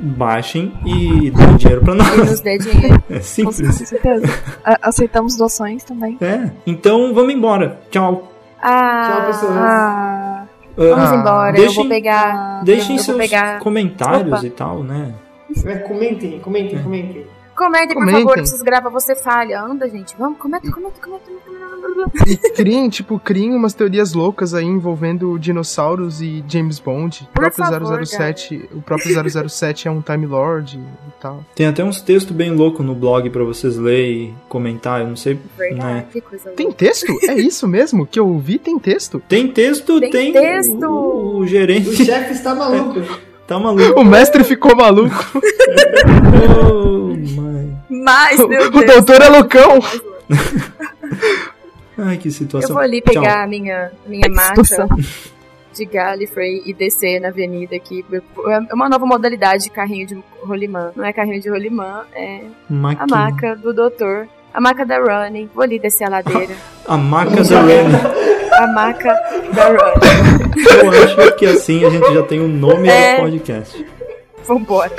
[0.00, 2.16] baixem e dêem dinheiro para E nós.
[2.30, 3.02] nos dê dinheiro.
[3.10, 3.74] É com simples.
[3.88, 4.26] certeza.
[4.64, 6.16] A- aceitamos doações também.
[6.20, 6.50] É.
[6.66, 7.78] Então vamos embora.
[7.90, 8.32] Tchau.
[8.62, 9.56] Ah, Tchau, pessoas.
[9.56, 10.44] Ah,
[10.76, 11.50] Vamos Ah, embora.
[11.50, 12.62] eu deixem- vou pegar.
[12.64, 13.60] Deixem eu vou seus pegar.
[13.60, 14.46] comentários Opa.
[14.46, 15.14] e tal, né?
[15.64, 17.26] É, comentem, comentem, comentem.
[17.56, 18.20] Comentem, por Comentem.
[18.22, 19.60] favor, preciso gravar Você Falha.
[19.62, 20.14] Anda, gente.
[20.18, 21.24] Vamos, comenta, comenta, comenta.
[21.30, 21.46] comenta.
[22.28, 27.26] E criem, tipo, criem umas teorias loucas aí envolvendo dinossauros e James Bond.
[27.30, 31.44] O próprio favor, 007, o próprio 007 é um Time Lord e tal.
[31.54, 35.16] Tem até uns textos bem loucos no blog pra vocês lerem e comentar, eu não
[35.16, 35.38] sei.
[35.56, 36.06] Verdade, Né?
[36.12, 37.06] que coisa Tem texto?
[37.28, 38.06] É isso mesmo?
[38.06, 39.22] Que eu ouvi tem texto?
[39.28, 40.84] Tem texto, tem, Tem texto!
[40.84, 43.00] O, o O gerente chefe está maluco.
[43.46, 44.00] tá maluco.
[44.00, 45.24] O mestre ficou maluco.
[46.60, 47.76] oh, mãe.
[47.88, 48.84] Mas, meu O Deus.
[48.86, 49.78] doutor é loucão.
[51.98, 52.74] Ai, que Eu situação.
[52.74, 53.14] vou ali Tchau.
[53.14, 54.62] pegar a minha, minha maca
[55.74, 58.04] de Gallifrey e descer na avenida aqui.
[58.70, 60.90] É uma nova modalidade de carrinho de rolimã.
[60.96, 62.40] Não é carrinho de rolimã, é
[62.98, 64.26] a maca do doutor.
[64.52, 65.50] A maca da Running.
[65.54, 66.54] Vou ali descer a ladeira.
[66.86, 67.92] A maca da Remy.
[68.58, 69.12] A maca
[69.54, 70.54] da Running.
[70.82, 73.16] Eu acho que assim a gente já tem o nome É.
[73.16, 73.86] do podcast.
[74.46, 74.90] Vambora.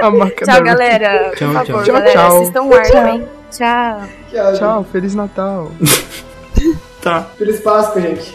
[0.00, 1.32] A marca Tchau, da- galera.
[1.36, 1.64] Tchau, Por tchau.
[1.66, 2.12] favor, Tchau, galera.
[2.12, 2.36] tchau.
[2.42, 2.70] Assistam o.
[2.70, 3.20] Tchau.
[4.32, 4.52] Tchau.
[4.58, 5.70] Tchau, Feliz Natal.
[7.02, 7.26] Tá.
[7.36, 8.34] Feliz Páscoa, gente.